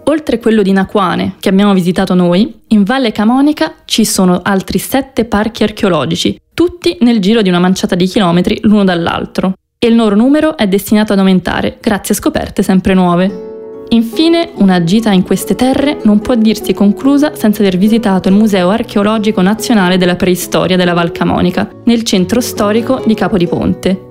Oltre 0.05 0.39
quello 0.39 0.61
di 0.61 0.73
Naquane, 0.73 1.37
che 1.41 1.49
abbiamo 1.49 1.73
visitato 1.73 2.13
noi, 2.13 2.55
in 2.69 2.83
Valle 2.83 3.13
Camonica 3.13 3.77
ci 3.87 4.05
sono 4.05 4.43
altri 4.43 4.79
sette 4.79 5.25
parchi 5.25 5.63
archeologici, 5.63 6.39
tutti 6.53 6.99
nel 7.01 7.19
giro 7.21 7.41
di 7.41 7.49
una 7.49 7.61
manciata 7.61 7.95
di 7.95 8.05
chilometri 8.05 8.59
l'uno 8.61 8.85
dall'altro 8.85 9.55
e 9.79 9.87
il 9.87 9.95
loro 9.95 10.17
numero 10.17 10.57
è 10.57 10.67
destinato 10.67 11.13
ad 11.13 11.21
aumentare 11.21 11.79
grazie 11.81 12.15
a 12.15 12.17
scoperte 12.17 12.63
sempre 12.63 12.95
nuove. 12.95 13.47
Infine, 13.91 14.51
una 14.57 14.85
gita 14.85 15.13
in 15.13 15.23
queste 15.23 15.55
terre 15.55 15.99
non 16.03 16.19
può 16.19 16.35
dirsi 16.35 16.75
conclusa 16.75 17.35
senza 17.35 17.63
aver 17.63 17.79
visitato 17.79 18.29
il 18.29 18.35
Museo 18.35 18.69
archeologico 18.69 19.41
nazionale 19.41 19.97
della 19.97 20.17
preistoria 20.17 20.77
della 20.77 20.93
Val 20.93 21.13
Camonica, 21.13 21.71
nel 21.85 22.03
centro 22.03 22.41
storico 22.41 23.03
di 23.07 23.15
Capodiponte. 23.15 24.07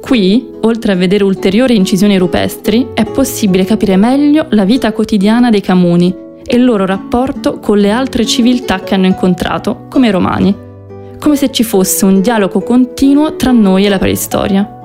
Qui, 0.00 0.52
oltre 0.62 0.92
a 0.92 0.96
vedere 0.96 1.24
ulteriori 1.24 1.76
incisioni 1.76 2.16
rupestri, 2.16 2.88
è 2.94 3.04
possibile 3.04 3.66
capire 3.66 3.96
meglio 3.96 4.46
la 4.50 4.64
vita 4.64 4.92
quotidiana 4.92 5.50
dei 5.50 5.60
Camuni 5.60 6.14
e 6.42 6.56
il 6.56 6.64
loro 6.64 6.86
rapporto 6.86 7.58
con 7.58 7.76
le 7.76 7.90
altre 7.90 8.24
civiltà 8.24 8.80
che 8.80 8.94
hanno 8.94 9.06
incontrato, 9.06 9.86
come 9.90 10.08
i 10.08 10.10
Romani, 10.10 10.56
come 11.18 11.36
se 11.36 11.52
ci 11.52 11.62
fosse 11.62 12.06
un 12.06 12.22
dialogo 12.22 12.60
continuo 12.62 13.36
tra 13.36 13.50
noi 13.50 13.84
e 13.84 13.88
la 13.90 13.98
preistoria. 13.98 14.79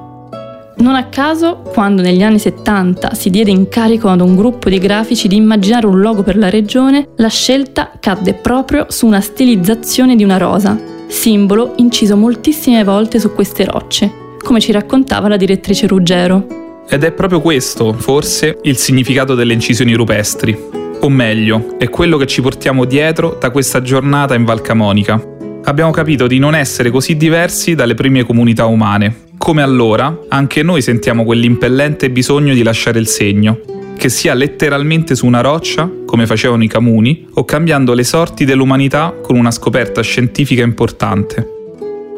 Non 0.78 0.96
a 0.96 1.06
caso, 1.06 1.62
quando 1.74 2.02
negli 2.02 2.22
anni 2.22 2.38
70 2.38 3.14
si 3.14 3.30
diede 3.30 3.50
incarico 3.50 4.10
ad 4.10 4.20
un 4.20 4.36
gruppo 4.36 4.70
di 4.70 4.78
grafici 4.78 5.30
di 5.30 5.38
immaginare 5.38 5.86
un 5.86 6.02
logo 6.02 6.22
per 6.22 6.36
la 6.36 6.50
regione, 6.50 7.08
la 7.16 7.30
scelta 7.30 7.94
cadde 7.98 8.34
proprio 8.34 8.88
su 8.90 9.06
una 9.06 9.22
stilizzazione 9.22 10.18
di 10.18 10.24
una 10.24 10.38
rosa, 10.38 10.78
simbolo 11.08 11.74
inciso 11.78 12.18
moltissime 12.18 12.84
volte 12.84 13.20
su 13.20 13.32
queste 13.34 13.64
rocce, 13.64 14.12
come 14.44 14.60
ci 14.60 14.74
raccontava 14.74 15.30
la 15.30 15.38
direttrice 15.38 15.88
Ruggero. 15.88 16.84
Ed 16.90 17.04
è 17.06 17.14
proprio 17.14 17.40
questo, 17.40 17.94
forse, 17.94 18.60
il 18.64 18.76
significato 18.76 19.34
delle 19.34 19.54
incisioni 19.54 19.94
rupestri. 19.94 20.56
O 21.00 21.10
meglio, 21.10 21.78
è 21.78 21.90
quello 21.90 22.18
che 22.18 22.28
ci 22.28 22.42
portiamo 22.42 22.84
dietro 22.84 23.38
da 23.40 23.50
questa 23.50 23.82
giornata 23.82 24.36
in 24.36 24.44
Val 24.44 24.62
Camonica. 24.62 25.22
Abbiamo 25.64 25.92
capito 25.92 26.28
di 26.28 26.38
non 26.38 26.54
essere 26.54 26.92
così 26.92 27.16
diversi 27.16 27.76
dalle 27.76 27.96
prime 27.96 28.24
comunità 28.24 28.66
umane, 28.66 29.24
come 29.46 29.62
allora, 29.62 30.22
anche 30.30 30.64
noi 30.64 30.82
sentiamo 30.82 31.24
quell'impellente 31.24 32.10
bisogno 32.10 32.56
di 32.56 32.64
lasciare 32.64 32.98
il 32.98 33.06
segno, 33.06 33.60
che 33.96 34.10
sia 34.10 34.34
letteralmente 34.34 35.14
su 35.14 35.28
una 35.28 35.42
roccia, 35.42 35.88
come 36.04 36.26
facevano 36.26 36.64
i 36.64 36.68
Camuni, 36.68 37.28
o 37.36 37.46
cambiando 37.46 37.94
le 37.94 38.04
sorti 38.04 38.44
dell'umanità 38.44 39.14
con 39.22 39.36
una 39.36 39.52
scoperta 39.52 40.02
scientifica 40.02 40.64
importante. 40.64 41.48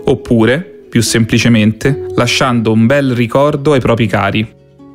Oppure, 0.06 0.86
più 0.88 1.02
semplicemente, 1.02 2.06
lasciando 2.16 2.72
un 2.72 2.86
bel 2.86 3.14
ricordo 3.14 3.74
ai 3.74 3.82
propri 3.82 4.08
cari. 4.08 4.48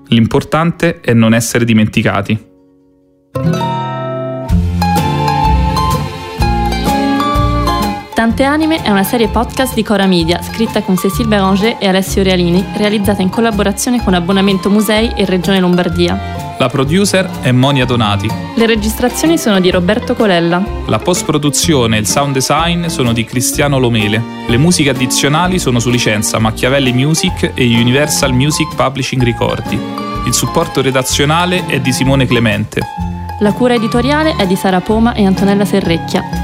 L'importante 0.06 1.00
è 1.02 1.12
non 1.12 1.34
essere 1.34 1.66
dimenticati. 1.66 3.71
Tante 8.22 8.44
Anime 8.44 8.80
è 8.80 8.88
una 8.88 9.02
serie 9.02 9.26
podcast 9.26 9.74
di 9.74 9.82
Cora 9.82 10.06
Media, 10.06 10.40
scritta 10.42 10.80
con 10.82 10.96
Cécile 10.96 11.26
Béranger 11.26 11.78
e 11.80 11.88
Alessio 11.88 12.22
Realini, 12.22 12.64
realizzata 12.76 13.20
in 13.20 13.28
collaborazione 13.28 14.00
con 14.00 14.14
Abbonamento 14.14 14.70
Musei 14.70 15.11
e 15.16 15.24
Regione 15.24 15.58
Lombardia. 15.58 16.56
La 16.56 16.68
producer 16.68 17.28
è 17.40 17.50
Monia 17.50 17.85
Donati. 17.85 18.30
Le 18.54 18.66
registrazioni 18.66 19.38
sono 19.38 19.58
di 19.58 19.72
Roberto 19.72 20.14
Colella. 20.14 20.64
La 20.87 21.00
post-produzione 21.00 21.96
e 21.96 21.98
il 21.98 22.06
sound 22.06 22.35
design 22.35 22.87
sono 22.87 23.12
di 23.12 23.24
Cristiano 23.24 23.80
Lomele. 23.80 24.22
Le 24.46 24.56
musiche 24.56 24.90
addizionali 24.90 25.58
sono 25.58 25.80
su 25.80 25.90
licenza 25.90 26.38
Machiavelli 26.38 26.92
Music 26.92 27.50
e 27.54 27.64
Universal 27.64 28.32
Music 28.32 28.72
Publishing 28.76 29.24
Ricordi. 29.24 29.76
Il 30.26 30.32
supporto 30.32 30.80
redazionale 30.80 31.66
è 31.66 31.80
di 31.80 31.90
Simone 31.90 32.26
Clemente. 32.26 32.82
La 33.40 33.50
cura 33.50 33.74
editoriale 33.74 34.37
è 34.37 34.46
di 34.46 34.54
Sara 34.54 34.80
Poma 34.80 35.12
e 35.12 35.26
Antonella 35.26 35.64
Serrecchia. 35.64 36.42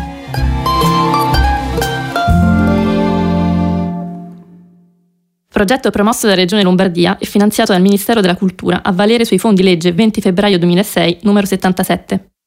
Progetto 5.58 5.90
promosso 5.90 6.28
dalla 6.28 6.38
Regione 6.38 6.62
Lombardia 6.62 7.18
e 7.18 7.26
finanziato 7.26 7.72
dal 7.72 7.82
Ministero 7.82 8.20
della 8.20 8.36
Cultura 8.36 8.80
a 8.80 8.92
valere 8.92 9.24
sui 9.24 9.40
fondi 9.40 9.64
legge 9.64 9.90
20 9.90 10.20
febbraio 10.20 10.56
2006 10.56 11.18
numero 11.22 11.46
77. 11.46 12.37